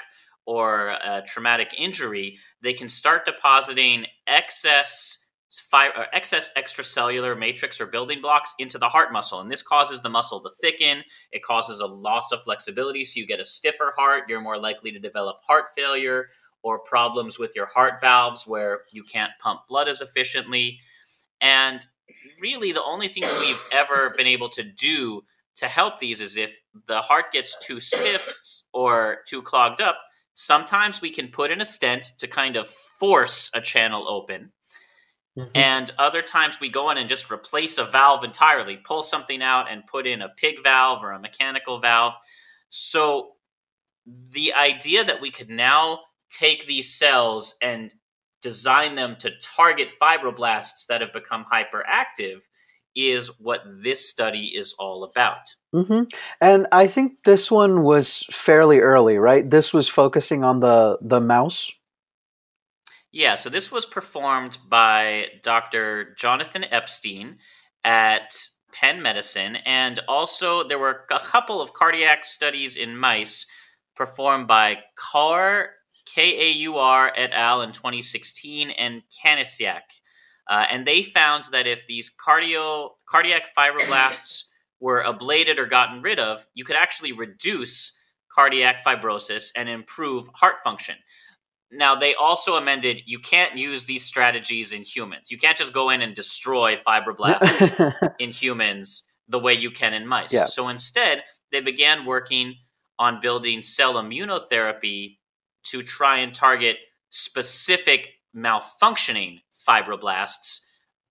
or 0.45 0.87
a 0.87 1.23
traumatic 1.25 1.73
injury, 1.77 2.37
they 2.61 2.73
can 2.73 2.89
start 2.89 3.25
depositing 3.25 4.05
excess 4.27 5.19
fi- 5.61 5.89
uh, 5.89 6.05
excess 6.13 6.51
extracellular 6.57 7.37
matrix 7.37 7.79
or 7.79 7.85
building 7.85 8.21
blocks 8.21 8.53
into 8.59 8.77
the 8.77 8.89
heart 8.89 9.11
muscle. 9.11 9.39
And 9.39 9.51
this 9.51 9.61
causes 9.61 10.01
the 10.01 10.09
muscle 10.09 10.41
to 10.41 10.49
thicken. 10.61 11.03
It 11.31 11.43
causes 11.43 11.79
a 11.79 11.85
loss 11.85 12.31
of 12.31 12.43
flexibility. 12.43 13.05
So 13.05 13.19
you 13.19 13.27
get 13.27 13.39
a 13.39 13.45
stiffer 13.45 13.93
heart. 13.95 14.23
You're 14.27 14.41
more 14.41 14.57
likely 14.57 14.91
to 14.91 14.99
develop 14.99 15.37
heart 15.45 15.65
failure 15.75 16.29
or 16.63 16.79
problems 16.79 17.37
with 17.37 17.55
your 17.55 17.65
heart 17.65 17.99
valves 18.01 18.47
where 18.47 18.81
you 18.91 19.03
can't 19.03 19.31
pump 19.39 19.61
blood 19.67 19.87
as 19.87 20.01
efficiently. 20.01 20.79
And 21.41 21.85
really, 22.41 22.71
the 22.71 22.83
only 22.83 23.07
thing 23.07 23.23
we've 23.41 23.61
ever 23.71 24.13
been 24.17 24.27
able 24.27 24.49
to 24.49 24.63
do 24.63 25.23
to 25.57 25.67
help 25.67 25.99
these 25.99 26.21
is 26.21 26.37
if 26.37 26.59
the 26.87 27.01
heart 27.01 27.31
gets 27.31 27.57
too 27.59 27.79
stiff 27.79 28.27
or 28.73 29.19
too 29.27 29.41
clogged 29.41 29.81
up, 29.81 29.99
sometimes 30.33 31.01
we 31.01 31.11
can 31.11 31.27
put 31.27 31.51
in 31.51 31.61
a 31.61 31.65
stent 31.65 32.11
to 32.19 32.27
kind 32.27 32.55
of 32.55 32.67
force 32.67 33.51
a 33.53 33.61
channel 33.61 34.07
open. 34.07 34.51
Mm-hmm. 35.37 35.49
And 35.55 35.91
other 35.97 36.21
times 36.21 36.59
we 36.59 36.69
go 36.69 36.89
in 36.91 36.97
and 36.97 37.09
just 37.09 37.31
replace 37.31 37.77
a 37.77 37.85
valve 37.85 38.23
entirely, 38.23 38.77
pull 38.77 39.03
something 39.03 39.41
out 39.41 39.71
and 39.71 39.85
put 39.87 40.05
in 40.05 40.21
a 40.21 40.29
pig 40.29 40.61
valve 40.63 41.03
or 41.03 41.11
a 41.11 41.19
mechanical 41.19 41.79
valve. 41.79 42.13
So 42.69 43.33
the 44.31 44.53
idea 44.53 45.03
that 45.03 45.21
we 45.21 45.31
could 45.31 45.49
now 45.49 45.99
take 46.29 46.67
these 46.67 46.93
cells 46.93 47.55
and 47.61 47.93
design 48.41 48.95
them 48.95 49.15
to 49.17 49.31
target 49.41 49.91
fibroblasts 49.99 50.85
that 50.87 51.01
have 51.01 51.13
become 51.13 51.45
hyperactive 51.51 52.41
is 52.95 53.39
what 53.39 53.61
this 53.65 54.07
study 54.07 54.51
is 54.55 54.73
all 54.79 55.03
about. 55.03 55.55
Mm-hmm. 55.73 56.03
And 56.39 56.67
I 56.71 56.87
think 56.87 57.23
this 57.23 57.49
one 57.49 57.83
was 57.83 58.25
fairly 58.31 58.79
early, 58.79 59.17
right? 59.17 59.49
This 59.49 59.73
was 59.73 59.87
focusing 59.87 60.43
on 60.43 60.59
the 60.59 60.97
the 61.01 61.19
mouse. 61.19 61.71
Yeah, 63.11 63.35
so 63.35 63.49
this 63.49 63.71
was 63.71 63.85
performed 63.85 64.57
by 64.67 65.27
Dr. 65.43 66.15
Jonathan 66.15 66.65
Epstein 66.71 67.37
at 67.83 68.47
Penn 68.73 69.03
Medicine, 69.03 69.57
and 69.67 69.99
also 70.07 70.67
there 70.67 70.79
were 70.79 71.05
a 71.11 71.19
couple 71.19 71.61
of 71.61 71.73
cardiac 71.73 72.25
studies 72.25 72.75
in 72.75 72.97
mice 72.97 73.45
performed 73.95 74.47
by 74.47 74.79
Kaur 74.97 75.67
K 76.05 76.49
A 76.49 76.51
U 76.51 76.77
R 76.77 77.11
et 77.15 77.31
al. 77.33 77.61
in 77.61 77.71
2016 77.71 78.71
and 78.71 79.03
Kanisicak. 79.23 80.01
Uh, 80.49 80.65
and 80.69 80.85
they 80.85 81.03
found 81.03 81.45
that 81.51 81.67
if 81.67 81.87
these 81.87 82.11
cardio 82.13 82.89
cardiac 83.07 83.47
fibroblasts 83.55 84.43
were 84.79 85.03
ablated 85.03 85.57
or 85.57 85.65
gotten 85.65 86.01
rid 86.01 86.19
of, 86.19 86.45
you 86.53 86.65
could 86.65 86.75
actually 86.75 87.13
reduce 87.13 87.97
cardiac 88.33 88.83
fibrosis 88.83 89.51
and 89.55 89.69
improve 89.69 90.27
heart 90.33 90.55
function. 90.63 90.95
Now, 91.71 91.95
they 91.95 92.13
also 92.13 92.55
amended 92.55 93.01
you 93.05 93.19
can't 93.19 93.57
use 93.57 93.85
these 93.85 94.03
strategies 94.03 94.73
in 94.73 94.83
humans. 94.83 95.31
You 95.31 95.37
can't 95.37 95.57
just 95.57 95.73
go 95.73 95.89
in 95.89 96.01
and 96.01 96.13
destroy 96.13 96.77
fibroblasts 96.85 98.13
in 98.19 98.31
humans 98.31 99.07
the 99.27 99.39
way 99.39 99.53
you 99.53 99.71
can 99.71 99.93
in 99.93 100.05
mice. 100.05 100.33
Yeah. 100.33 100.43
So 100.43 100.67
instead, 100.67 101.23
they 101.51 101.61
began 101.61 102.05
working 102.05 102.55
on 102.99 103.21
building 103.21 103.63
cell 103.63 103.95
immunotherapy 103.95 105.17
to 105.67 105.81
try 105.81 106.17
and 106.17 106.35
target 106.35 106.77
specific 107.09 108.09
malfunctioning 108.35 109.39
fibroblasts 109.67 110.61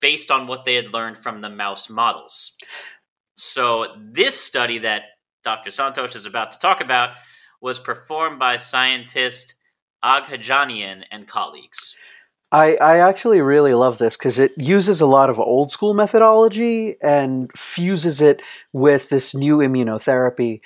based 0.01 0.31
on 0.31 0.47
what 0.47 0.65
they 0.65 0.75
had 0.75 0.93
learned 0.93 1.17
from 1.17 1.41
the 1.41 1.51
mouse 1.51 1.89
models. 1.89 2.53
So, 3.37 3.87
this 3.99 4.39
study 4.39 4.79
that 4.79 5.05
Dr. 5.43 5.71
Santosh 5.71 6.15
is 6.15 6.27
about 6.27 6.53
to 6.53 6.59
talk 6.59 6.81
about 6.81 7.17
was 7.61 7.79
performed 7.79 8.39
by 8.39 8.57
scientist 8.57 9.55
Aghajanian 10.05 11.05
and 11.11 11.27
colleagues. 11.27 11.97
I, 12.51 12.77
I 12.77 12.99
actually 12.99 13.41
really 13.41 13.73
love 13.73 13.97
this 13.97 14.17
because 14.17 14.39
it 14.39 14.53
uses 14.59 15.01
a 15.01 15.07
lot 15.07 15.31
of 15.31 15.41
old 15.41 15.73
school 15.73 15.95
methodology 15.95 16.97
and 17.03 17.51
fuses 17.57 18.21
it 18.21 18.43
with 18.75 19.09
this 19.09 19.35
new 19.35 19.59
immunotherapy. 19.59 20.61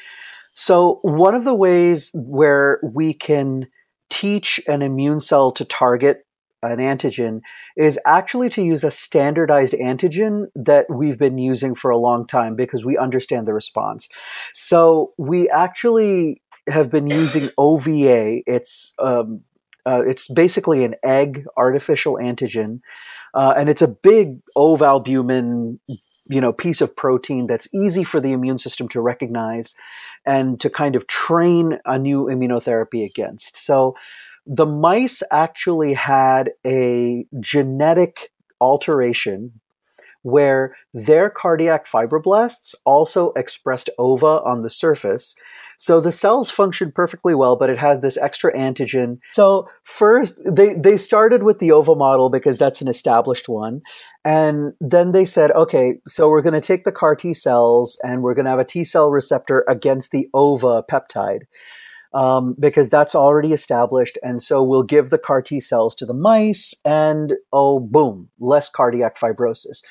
So, 0.55 0.99
one 1.03 1.35
of 1.35 1.45
the 1.45 1.55
ways 1.55 2.11
where 2.13 2.81
we 2.83 3.15
can 3.15 3.69
teach 4.11 4.61
an 4.67 4.83
immune 4.83 5.21
cell 5.21 5.53
to 5.53 5.65
target 5.65 6.26
an 6.63 6.79
antigen 6.79 7.41
is 7.77 7.99
actually 8.07 8.49
to 8.51 8.63
use 8.63 8.85
a 8.85 8.91
standardized 8.91 9.75
antigen 9.75 10.47
that 10.55 10.87
we've 10.91 11.19
been 11.19 11.39
using 11.39 11.75
for 11.75 11.91
a 11.91 11.99
long 11.99 12.27
time 12.27 12.57
because 12.57 12.85
we 12.85 12.97
understand 12.97 13.47
the 13.47 13.55
response. 13.55 14.09
So 14.55 15.13
we 15.19 15.49
actually 15.51 16.43
have 16.69 16.91
been 16.91 17.07
using 17.07 17.51
OVA. 17.59 18.41
It's 18.47 18.95
um, 18.99 19.43
uh, 19.85 20.03
it's 20.05 20.29
basically 20.29 20.85
an 20.85 20.97
egg 21.05 21.45
artificial 21.57 22.15
antigen, 22.15 22.81
uh, 23.35 23.55
and 23.57 23.69
it's 23.69 23.83
a 23.83 23.89
big 23.89 24.41
ovalbumin, 24.57 25.79
you 26.27 26.41
know, 26.41 26.53
piece 26.53 26.81
of 26.81 26.97
protein 26.97 27.47
that's 27.47 27.73
easy 27.73 28.03
for 28.03 28.21
the 28.21 28.33
immune 28.33 28.59
system 28.59 28.89
to 28.89 29.01
recognize 29.01 29.75
and 30.25 30.61
to 30.61 30.69
kind 30.69 30.97
of 30.97 31.07
train 31.07 31.79
a 31.85 31.99
new 32.01 32.25
immunotherapy 32.25 33.05
against. 33.05 33.57
So 33.57 33.95
the 34.47 34.67
mice 34.67 35.23
actually 35.31 35.95
had 35.95 36.53
a 36.65 37.27
genetic 37.41 38.31
alteration 38.61 39.53
where 40.23 40.75
their 40.93 41.31
cardiac 41.31 41.87
fibroblasts 41.87 42.75
also 42.85 43.31
expressed 43.37 43.89
ova 43.97 44.43
on 44.43 44.63
the 44.63 44.71
surface. 44.71 45.37
So 45.79 46.01
the 46.01 46.11
cells 46.11 46.51
functioned 46.51 46.97
perfectly 46.97 47.33
well, 47.33 47.55
but 47.55 47.71
it 47.71 47.79
had 47.79 48.03
this 48.03 48.17
extra 48.17 48.53
antigen. 48.57 49.19
So 49.35 49.69
first, 49.85 50.43
they, 50.45 50.75
they 50.75 50.97
started 50.97 51.45
with 51.45 51.61
the 51.61 51.71
ova 51.71 51.95
model 51.95 52.29
because 52.29 52.59
that's 52.59 52.81
an 52.81 52.89
established 52.89 53.49
one. 53.49 53.83
And 54.25 54.73
then 54.81 55.13
they 55.13 55.25
said, 55.25 55.53
okay, 55.53 56.01
so 56.09 56.29
we're 56.29 56.43
going 56.43 56.55
to 56.55 56.61
take 56.61 56.83
the 56.83 56.91
CAR 56.91 57.15
T 57.15 57.33
cells 57.33 57.97
and 58.03 58.23
we're 58.23 58.35
going 58.35 58.47
to 58.47 58.51
have 58.51 58.59
a 58.59 58.65
T 58.65 58.83
cell 58.83 59.13
receptor 59.13 59.65
against 59.69 60.11
the 60.11 60.29
ova 60.35 60.83
peptide 60.83 61.43
um, 62.17 62.57
because 62.59 62.89
that's 62.89 63.15
already 63.15 63.53
established. 63.53 64.19
And 64.23 64.43
so 64.43 64.63
we'll 64.63 64.83
give 64.83 65.11
the 65.11 65.19
CAR 65.19 65.43
T 65.43 65.61
cells 65.61 65.95
to 65.97 66.07
the 66.07 66.15
mice, 66.15 66.75
and 66.85 67.35
oh, 67.53 67.79
boom, 67.79 68.29
less 68.41 68.71
cardiac 68.71 69.19
fibrosis. 69.19 69.83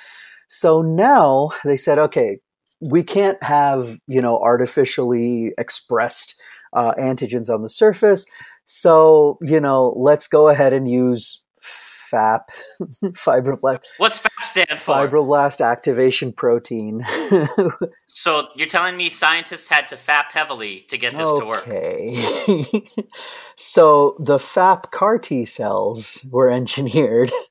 So 0.47 0.81
now 0.81 1.51
they 1.63 1.77
said, 1.77 1.99
okay, 1.99 2.39
we 2.81 3.03
can't 3.03 3.41
have 3.43 3.99
you 4.07 4.21
know 4.21 4.39
artificially 4.39 5.53
expressed 5.57 6.35
uh, 6.73 6.95
antigens 6.95 7.49
on 7.49 7.61
the 7.61 7.69
surface. 7.69 8.25
So 8.65 9.37
you 9.41 9.59
know, 9.59 9.93
let's 9.95 10.27
go 10.27 10.49
ahead 10.49 10.73
and 10.73 10.87
use 10.87 11.43
FAP, 11.61 12.49
fibroblast. 13.03 13.83
What's 13.97 14.17
FAP 14.17 14.43
stand 14.43 14.79
for? 14.79 14.95
Fibroblast 14.95 15.63
activation 15.63 16.33
protein. 16.33 17.05
so 18.15 18.47
you're 18.55 18.67
telling 18.67 18.95
me 18.95 19.09
scientists 19.09 19.67
had 19.67 19.89
to 19.89 19.97
FAP 19.97 20.31
heavily 20.31 20.85
to 20.87 20.97
get 20.97 21.11
this 21.11 21.27
okay. 21.27 21.39
to 21.39 21.45
work? 21.45 21.67
Okay. 21.67 22.85
so 23.57 24.15
the 24.19 24.39
FAP 24.39 24.89
CAR 24.91 25.19
T 25.19 25.43
cells 25.43 26.25
were 26.31 26.49
engineered. 26.49 27.31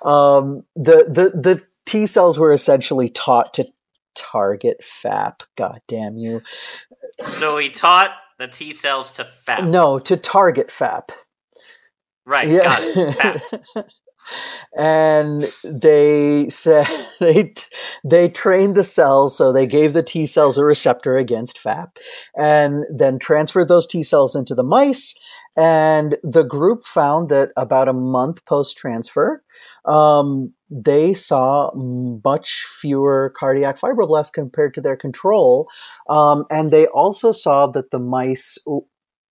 Um, 0.00 0.62
the 0.74 1.04
the 1.06 1.38
the 1.38 1.62
T 1.84 2.06
cells 2.06 2.38
were 2.38 2.50
essentially 2.50 3.10
taught 3.10 3.52
to 3.52 3.66
target 4.14 4.82
FAP. 4.82 5.42
God 5.54 5.82
damn 5.86 6.16
you! 6.16 6.40
So 7.18 7.58
he 7.58 7.68
taught 7.68 8.12
the 8.38 8.48
T 8.48 8.72
cells 8.72 9.12
to 9.12 9.24
FAP. 9.26 9.64
No, 9.64 9.98
to 9.98 10.16
target 10.16 10.70
FAP. 10.70 11.12
Right, 12.24 12.48
got 12.48 12.80
it. 12.82 13.42
FAP. 13.74 13.86
and 14.76 15.52
they 15.64 16.48
said 16.48 16.86
they 17.20 17.52
they 18.04 18.28
trained 18.28 18.74
the 18.74 18.84
cells 18.84 19.36
so 19.36 19.52
they 19.52 19.66
gave 19.66 19.92
the 19.92 20.02
T 20.02 20.26
cells 20.26 20.58
a 20.58 20.64
receptor 20.64 21.16
against 21.16 21.58
FAP 21.58 21.98
and 22.36 22.84
then 22.94 23.18
transferred 23.18 23.68
those 23.68 23.86
T 23.86 24.02
cells 24.02 24.36
into 24.36 24.54
the 24.54 24.62
mice. 24.62 25.14
And 25.56 26.16
the 26.22 26.44
group 26.44 26.84
found 26.84 27.28
that 27.28 27.50
about 27.56 27.88
a 27.88 27.92
month 27.92 28.44
post 28.44 28.76
transfer 28.76 29.42
um, 29.84 30.52
they 30.70 31.12
saw 31.12 31.72
much 31.74 32.64
fewer 32.80 33.34
cardiac 33.36 33.78
fibroblasts 33.78 34.32
compared 34.32 34.74
to 34.74 34.80
their 34.80 34.96
control 34.96 35.68
um, 36.08 36.44
and 36.50 36.70
they 36.70 36.86
also 36.88 37.32
saw 37.32 37.66
that 37.66 37.90
the 37.90 37.98
mice 37.98 38.58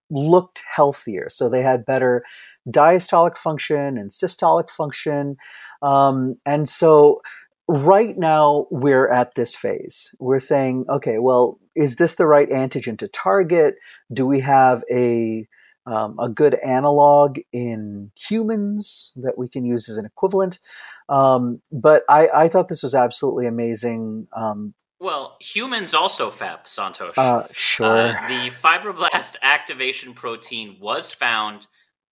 looked 0.09 0.63
healthier 0.69 1.27
so 1.29 1.49
they 1.49 1.61
had 1.61 1.85
better 1.85 2.23
diastolic 2.69 3.37
function 3.37 3.97
and 3.97 4.09
systolic 4.09 4.69
function. 4.69 5.37
Um, 5.81 6.35
and 6.45 6.67
so 6.67 7.21
right 7.67 8.17
now 8.17 8.65
we're 8.71 9.09
at 9.09 9.35
this 9.35 9.55
phase. 9.55 10.13
We're 10.19 10.39
saying, 10.39 10.85
okay, 10.89 11.19
well, 11.19 11.59
is 11.75 11.95
this 11.95 12.15
the 12.15 12.25
right 12.27 12.49
antigen 12.49 12.97
to 12.97 13.07
target? 13.07 13.75
Do 14.11 14.25
we 14.25 14.39
have 14.39 14.83
a 14.91 15.47
um, 15.85 16.19
a 16.19 16.29
good 16.29 16.55
analog 16.55 17.39
in 17.51 18.11
humans 18.15 19.11
that 19.15 19.37
we 19.37 19.47
can 19.47 19.65
use 19.65 19.89
as 19.89 19.97
an 19.97 20.05
equivalent? 20.05 20.59
Um, 21.07 21.61
but 21.71 22.03
I, 22.09 22.27
I, 22.31 22.47
thought 22.47 22.67
this 22.67 22.83
was 22.83 22.93
absolutely 22.93 23.47
amazing. 23.47 24.27
Um, 24.35 24.75
well, 24.99 25.37
humans 25.39 25.93
also 25.93 26.29
FAP, 26.29 26.65
Santosh. 26.65 27.17
Uh, 27.17 27.47
sure. 27.53 27.85
Uh, 27.85 28.27
the 28.27 28.51
fibroblast 28.61 29.37
activation 29.41 30.13
protein 30.13 30.77
was 30.79 31.11
found 31.11 31.67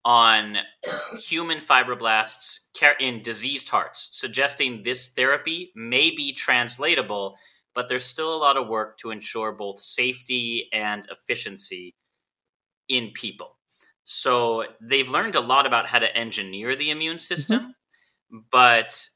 on 0.06 0.58
human 1.20 1.58
fibroblasts 1.58 2.60
in 3.02 3.22
diseased 3.22 3.68
hearts, 3.68 4.08
suggesting 4.14 4.82
this 4.82 5.10
therapy 5.10 5.72
may 5.76 6.12
be 6.12 6.32
translatable, 6.32 7.36
but 7.76 7.90
there's 7.90 8.06
still 8.06 8.34
a 8.34 8.38
lot 8.38 8.56
of 8.56 8.70
work 8.70 8.98
to 9.00 9.12
ensure 9.12 9.52
both 9.52 9.80
safety 9.80 10.70
and 10.72 11.06
efficiency 11.12 11.94
in 12.88 13.12
people. 13.14 13.58
So 14.06 14.64
they've 14.80 15.10
learned 15.10 15.36
a 15.36 15.42
lot 15.42 15.66
about 15.66 15.88
how 15.88 16.00
to 16.00 16.16
engineer 16.16 16.78
the 16.78 16.90
immune 16.92 17.20
system, 17.20 17.60
mm-hmm. 17.60 18.38
but 18.50 19.10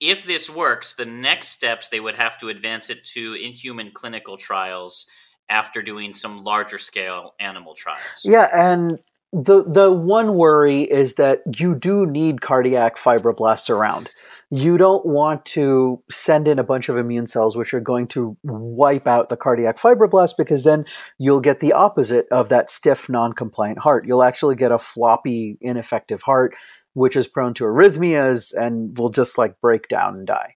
if 0.00 0.26
this 0.26 0.48
works, 0.48 0.94
the 0.94 1.06
next 1.06 1.48
steps 1.48 1.88
they 1.88 2.00
would 2.00 2.14
have 2.14 2.38
to 2.38 2.48
advance 2.48 2.90
it 2.90 3.04
to 3.06 3.34
in 3.34 3.52
human 3.52 3.90
clinical 3.90 4.36
trials 4.36 5.06
after 5.48 5.82
doing 5.82 6.12
some 6.12 6.44
larger 6.44 6.78
scale 6.78 7.34
animal 7.40 7.74
trials. 7.74 8.20
Yeah, 8.24 8.48
and 8.52 8.98
the 9.32 9.62
the 9.64 9.92
one 9.92 10.36
worry 10.36 10.82
is 10.82 11.14
that 11.14 11.42
you 11.58 11.74
do 11.74 12.06
need 12.06 12.40
cardiac 12.40 12.96
fibroblasts 12.96 13.68
around. 13.68 14.10
You 14.50 14.78
don't 14.78 15.04
want 15.04 15.44
to 15.46 16.02
send 16.10 16.48
in 16.48 16.58
a 16.58 16.64
bunch 16.64 16.88
of 16.88 16.96
immune 16.96 17.26
cells 17.26 17.54
which 17.54 17.74
are 17.74 17.80
going 17.80 18.08
to 18.08 18.34
wipe 18.42 19.06
out 19.06 19.28
the 19.28 19.36
cardiac 19.36 19.76
fibroblasts 19.76 20.34
because 20.36 20.64
then 20.64 20.86
you'll 21.18 21.42
get 21.42 21.60
the 21.60 21.74
opposite 21.74 22.26
of 22.30 22.48
that 22.48 22.70
stiff 22.70 23.10
non-compliant 23.10 23.78
heart. 23.78 24.06
You'll 24.06 24.22
actually 24.22 24.56
get 24.56 24.72
a 24.72 24.78
floppy 24.78 25.58
ineffective 25.60 26.22
heart 26.22 26.54
which 26.98 27.16
is 27.16 27.26
prone 27.26 27.54
to 27.54 27.64
arrhythmias 27.64 28.54
and 28.54 28.96
will 28.98 29.10
just 29.10 29.38
like 29.38 29.60
break 29.60 29.88
down 29.88 30.16
and 30.16 30.26
die. 30.26 30.54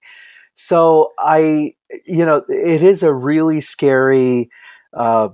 So 0.54 1.12
I 1.18 1.74
you 2.06 2.24
know 2.24 2.44
it 2.48 2.82
is 2.82 3.02
a 3.02 3.12
really 3.12 3.60
scary 3.60 4.50
uh, 4.94 5.28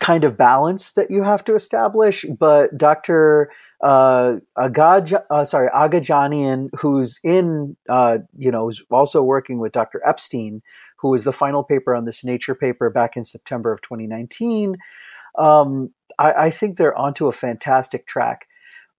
kind 0.00 0.24
of 0.24 0.36
balance 0.36 0.92
that 0.92 1.10
you 1.10 1.22
have 1.22 1.44
to 1.44 1.54
establish. 1.54 2.24
But 2.38 2.76
Dr. 2.76 3.50
Uh, 3.80 4.36
Agaj, 4.58 5.18
uh, 5.30 5.44
sorry, 5.44 5.68
Aghajanian, 5.70 6.68
who's 6.78 7.20
in, 7.24 7.76
uh, 7.88 8.18
you 8.36 8.50
know, 8.50 8.64
who's 8.64 8.84
also 8.90 9.22
working 9.22 9.58
with 9.58 9.72
Dr. 9.72 10.00
Epstein, 10.04 10.62
who 10.98 11.10
was 11.10 11.24
the 11.24 11.32
final 11.32 11.62
paper 11.62 11.94
on 11.94 12.04
this 12.04 12.24
Nature 12.24 12.54
paper 12.54 12.90
back 12.90 13.16
in 13.16 13.24
September 13.24 13.72
of 13.72 13.80
2019. 13.82 14.76
Um, 15.38 15.92
I, 16.18 16.32
I 16.32 16.50
think 16.50 16.76
they're 16.76 16.96
onto 16.96 17.26
a 17.26 17.32
fantastic 17.32 18.06
track. 18.06 18.46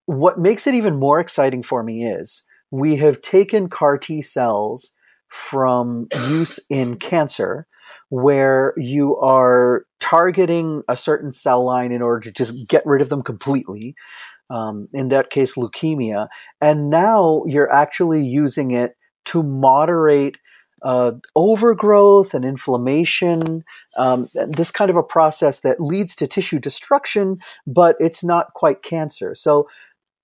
What 0.07 0.39
makes 0.39 0.67
it 0.67 0.73
even 0.73 0.99
more 0.99 1.19
exciting 1.19 1.63
for 1.63 1.83
me 1.83 2.07
is 2.07 2.43
we 2.71 2.95
have 2.95 3.21
taken 3.21 3.69
CAR 3.69 3.97
T 3.97 4.21
cells 4.21 4.93
from 5.29 6.07
use 6.29 6.59
in 6.69 6.95
cancer 6.95 7.67
where 8.09 8.73
you 8.77 9.17
are 9.17 9.85
targeting 9.99 10.83
a 10.87 10.95
certain 10.95 11.31
cell 11.31 11.63
line 11.63 11.91
in 11.91 12.01
order 12.01 12.21
to 12.21 12.31
just 12.31 12.67
get 12.69 12.83
rid 12.85 13.01
of 13.01 13.09
them 13.09 13.21
completely. 13.21 13.95
Um, 14.49 14.87
in 14.93 15.09
that 15.09 15.29
case, 15.29 15.55
leukemia. 15.55 16.29
And 16.61 16.89
now 16.89 17.43
you're 17.45 17.71
actually 17.71 18.23
using 18.23 18.71
it 18.71 18.95
to 19.25 19.43
moderate 19.43 20.37
uh, 20.83 21.11
overgrowth 21.35 22.33
and 22.33 22.45
inflammation, 22.45 23.63
um, 23.97 24.29
this 24.33 24.71
kind 24.71 24.89
of 24.89 24.95
a 24.95 25.03
process 25.03 25.61
that 25.61 25.81
leads 25.81 26.15
to 26.15 26.27
tissue 26.27 26.59
destruction, 26.59 27.37
but 27.65 27.95
it's 27.99 28.23
not 28.23 28.53
quite 28.53 28.83
cancer. 28.83 29.33
So, 29.33 29.67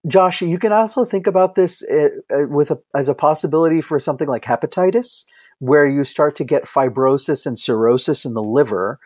Josh, 0.07 0.41
you 0.41 0.59
can 0.59 0.73
also 0.73 1.05
think 1.05 1.27
about 1.27 1.55
this 1.55 1.83
uh, 1.89 2.09
uh 2.29 2.47
with 2.49 2.71
a, 2.71 2.81
as 2.93 3.07
a 3.09 3.15
possibility 3.15 3.81
for 3.81 3.99
something 3.99 4.27
like 4.27 4.43
hepatitis, 4.43 5.25
where 5.59 5.87
you 5.87 6.03
start 6.03 6.35
to 6.35 6.43
get 6.43 6.65
fibrosis 6.65 7.45
and 7.45 7.57
cirrhosis 7.57 8.25
in 8.25 8.33
the 8.33 8.43
liver, 8.43 8.99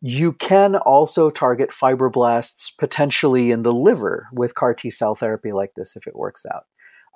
you 0.00 0.32
can 0.32 0.76
also 0.76 1.30
target 1.30 1.70
fibroblasts 1.70 2.70
potentially 2.78 3.50
in 3.50 3.62
the 3.62 3.74
liver 3.74 4.28
with 4.32 4.54
CAR 4.54 4.74
T 4.74 4.90
cell 4.90 5.14
therapy 5.14 5.52
like 5.52 5.74
this 5.74 5.96
if 5.96 6.06
it 6.06 6.14
works 6.14 6.46
out. 6.46 6.66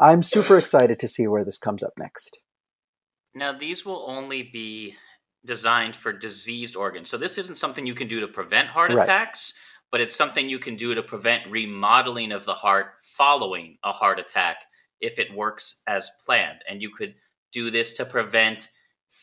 I'm 0.00 0.22
super 0.22 0.58
excited 0.58 0.98
to 1.00 1.08
see 1.08 1.28
where 1.28 1.44
this 1.44 1.58
comes 1.58 1.82
up 1.82 1.92
next. 1.98 2.40
Now, 3.34 3.52
these 3.52 3.86
will 3.86 4.04
only 4.08 4.42
be 4.42 4.96
designed 5.44 5.96
for 5.96 6.12
diseased 6.12 6.76
organs. 6.76 7.08
So, 7.08 7.16
this 7.16 7.38
isn't 7.38 7.56
something 7.56 7.86
you 7.86 7.94
can 7.94 8.08
do 8.08 8.20
to 8.20 8.28
prevent 8.28 8.68
heart 8.68 8.92
right. 8.92 9.04
attacks, 9.04 9.54
but 9.92 10.00
it's 10.00 10.16
something 10.16 10.48
you 10.48 10.58
can 10.58 10.74
do 10.74 10.94
to 10.94 11.02
prevent 11.02 11.48
remodeling 11.50 12.32
of 12.32 12.46
the 12.46 12.54
heart 12.54 12.94
following 12.98 13.76
a 13.84 13.92
heart 13.92 14.18
attack 14.18 14.56
if 15.00 15.18
it 15.18 15.34
works 15.34 15.82
as 15.86 16.10
planned. 16.24 16.64
And 16.68 16.80
you 16.80 16.90
could 16.90 17.14
do 17.52 17.70
this 17.70 17.92
to 17.92 18.06
prevent 18.06 18.70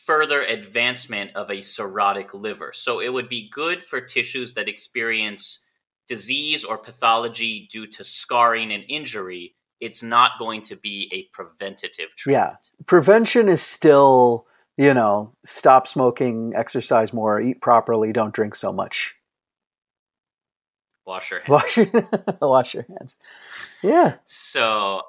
further 0.06 0.42
advancement 0.42 1.32
of 1.34 1.50
a 1.50 1.56
cirrhotic 1.56 2.32
liver. 2.32 2.70
So 2.72 3.00
it 3.00 3.12
would 3.12 3.28
be 3.28 3.50
good 3.52 3.84
for 3.84 4.00
tissues 4.00 4.54
that 4.54 4.68
experience 4.68 5.66
disease 6.06 6.64
or 6.64 6.78
pathology 6.78 7.68
due 7.70 7.86
to 7.88 8.04
scarring 8.04 8.72
and 8.72 8.84
injury. 8.88 9.56
It's 9.80 10.02
not 10.02 10.32
going 10.38 10.62
to 10.62 10.76
be 10.76 11.10
a 11.12 11.24
preventative 11.34 12.14
treatment. 12.14 12.70
Yeah. 12.72 12.84
Prevention 12.86 13.48
is 13.48 13.62
still, 13.62 14.46
you 14.76 14.94
know, 14.94 15.34
stop 15.44 15.88
smoking, 15.88 16.52
exercise 16.54 17.12
more, 17.12 17.40
eat 17.40 17.60
properly, 17.60 18.12
don't 18.12 18.34
drink 18.34 18.54
so 18.54 18.72
much. 18.72 19.16
Wash 21.06 21.30
your 21.30 21.40
hands. 21.40 21.48
Wash 21.48 21.76
your, 21.76 21.86
wash 22.42 22.74
your 22.74 22.86
hands. 22.88 23.16
Yeah. 23.82 24.14
So, 24.24 25.02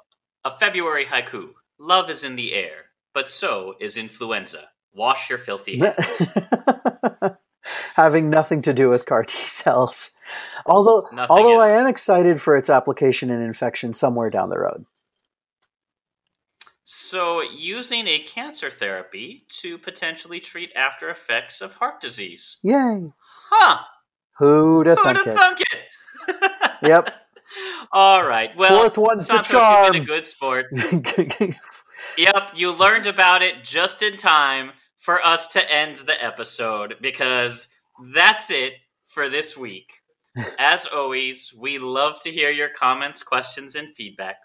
a 0.44 0.50
February 0.50 1.04
haiku. 1.04 1.50
Love 1.78 2.10
is 2.10 2.24
in 2.24 2.36
the 2.36 2.54
air 2.54 2.86
but 3.14 3.30
so 3.30 3.74
is 3.80 3.96
influenza. 3.96 4.68
Wash 4.94 5.30
your 5.30 5.38
filthy 5.38 5.78
hands. 5.78 7.36
Having 7.94 8.30
nothing 8.30 8.62
to 8.62 8.72
do 8.72 8.88
with 8.88 9.06
CAR 9.06 9.24
T 9.24 9.36
cells. 9.38 10.10
Although, 10.66 11.06
nothing 11.12 11.36
although 11.36 11.60
I 11.60 11.70
am 11.70 11.86
excited 11.86 12.40
for 12.40 12.56
its 12.56 12.70
application 12.70 13.30
in 13.30 13.40
infection 13.40 13.94
somewhere 13.94 14.30
down 14.30 14.48
the 14.48 14.58
road. 14.58 14.84
So, 16.84 17.42
using 17.42 18.06
a 18.06 18.18
cancer 18.18 18.68
therapy 18.68 19.46
to 19.60 19.78
potentially 19.78 20.40
treat 20.40 20.70
after 20.74 21.08
effects 21.08 21.60
of 21.60 21.74
heart 21.74 22.00
disease. 22.00 22.58
Yay! 22.62 23.12
Huh? 23.50 23.84
Who'd 24.42 24.88
have 24.88 24.98
thunk 24.98 25.26
it? 25.26 25.34
Thunk 25.36 25.60
it? 25.60 26.52
yep. 26.82 27.14
All 27.92 28.26
right. 28.26 28.50
Well, 28.56 28.76
fourth 28.76 28.98
one's 28.98 29.26
Santos, 29.26 29.48
the 29.48 29.52
charm. 29.52 29.84
You've 29.84 29.92
been 29.92 30.02
a 30.02 30.06
good 30.06 30.26
sport. 30.26 30.66
Yep, 32.18 32.50
you 32.56 32.72
learned 32.72 33.06
about 33.06 33.42
it 33.42 33.62
just 33.62 34.02
in 34.02 34.16
time 34.16 34.72
for 34.98 35.24
us 35.24 35.46
to 35.52 35.72
end 35.72 35.96
the 35.96 36.22
episode 36.22 36.96
because 37.00 37.68
that's 38.12 38.50
it 38.50 38.74
for 39.06 39.28
this 39.28 39.56
week. 39.56 39.92
As 40.58 40.86
always, 40.86 41.54
we 41.58 41.78
love 41.78 42.20
to 42.22 42.30
hear 42.32 42.50
your 42.50 42.68
comments, 42.68 43.22
questions, 43.22 43.76
and 43.76 43.94
feedback. 43.94 44.36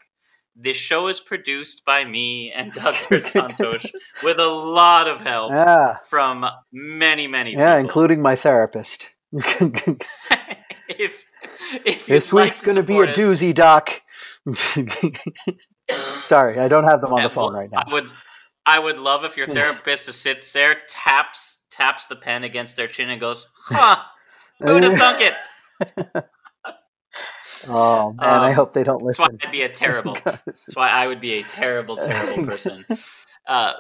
This 0.55 0.77
show 0.77 1.07
is 1.07 1.19
produced 1.19 1.83
by 1.83 2.05
me 2.05 2.51
and 2.55 2.71
Dr. 2.71 3.17
Santosh 3.17 3.91
with 4.23 4.39
a 4.39 4.47
lot 4.47 5.07
of 5.07 5.21
help 5.21 5.51
yeah. 5.51 5.97
from 6.07 6.45
many, 6.71 7.27
many 7.27 7.53
Yeah, 7.53 7.73
people. 7.73 7.79
including 7.79 8.21
my 8.21 8.35
therapist. 8.35 9.15
If, 9.31 11.25
if 11.85 12.05
this 12.05 12.31
week's 12.31 12.61
like 12.61 12.65
going 12.65 12.75
to 12.75 12.83
be 12.83 12.97
a 12.99 13.03
us, 13.11 13.17
doozy, 13.17 13.53
Doc. 13.53 14.01
Sorry, 16.23 16.59
I 16.59 16.67
don't 16.67 16.83
have 16.85 17.01
them 17.01 17.13
on 17.13 17.23
the 17.23 17.29
phone 17.29 17.53
right 17.53 17.71
now. 17.71 17.83
I 17.85 17.91
would, 17.91 18.09
I 18.65 18.79
would 18.79 18.97
love 18.97 19.23
if 19.25 19.37
your 19.37 19.47
therapist 19.57 20.11
sits 20.11 20.53
there, 20.53 20.77
taps 20.87 21.57
taps 21.69 22.07
the 22.07 22.15
pen 22.15 22.43
against 22.43 22.75
their 22.75 22.87
chin, 22.87 23.09
and 23.09 23.19
goes, 23.19 23.49
"Huh." 23.65 24.01
Who'd 24.59 24.83
have 24.83 24.97
thunk 24.97 25.21
it? 25.21 26.25
Oh 27.69 28.13
man, 28.13 28.41
I 28.41 28.49
Um, 28.49 28.53
hope 28.53 28.73
they 28.73 28.83
don't 28.83 29.03
That's 29.03 29.19
why 29.19 29.25
listen. 29.25 29.39
I'd 29.43 29.51
be 29.51 29.63
a 29.63 29.69
terrible. 29.69 30.15
That's 30.23 30.75
why 30.75 30.89
I 30.89 31.07
would 31.07 31.19
be 31.19 31.33
a 31.39 31.43
terrible, 31.43 31.97
terrible 31.97 32.45
person. 32.45 32.83
Uh, 33.47 33.73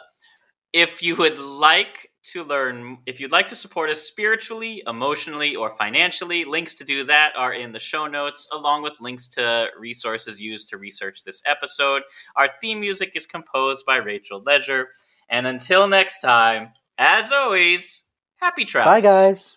if 0.73 1.01
you 1.03 1.15
would 1.15 1.37
like 1.39 2.09
to 2.31 2.43
learn, 2.43 2.97
if 3.05 3.19
you'd 3.19 3.31
like 3.31 3.47
to 3.49 3.55
support 3.55 3.89
us 3.89 4.01
spiritually, 4.01 4.83
emotionally, 4.87 5.55
or 5.55 5.71
financially, 5.71 6.45
links 6.45 6.73
to 6.75 6.83
do 6.83 7.03
that 7.05 7.33
are 7.35 7.53
in 7.53 7.71
the 7.71 7.79
show 7.79 8.07
notes, 8.07 8.47
along 8.53 8.83
with 8.83 8.99
links 8.99 9.27
to 9.29 9.69
resources 9.77 10.39
used 10.41 10.69
to 10.69 10.77
research 10.77 11.23
this 11.23 11.41
episode. 11.45 12.03
Our 12.35 12.47
theme 12.61 12.79
music 12.79 13.11
is 13.15 13.25
composed 13.25 13.85
by 13.85 13.97
Rachel 13.97 14.41
Ledger. 14.45 14.89
And 15.29 15.45
until 15.47 15.87
next 15.87 16.19
time, 16.19 16.69
as 16.97 17.31
always, 17.31 18.03
happy 18.37 18.65
travels. 18.65 18.93
Bye, 18.93 19.01
guys. 19.01 19.56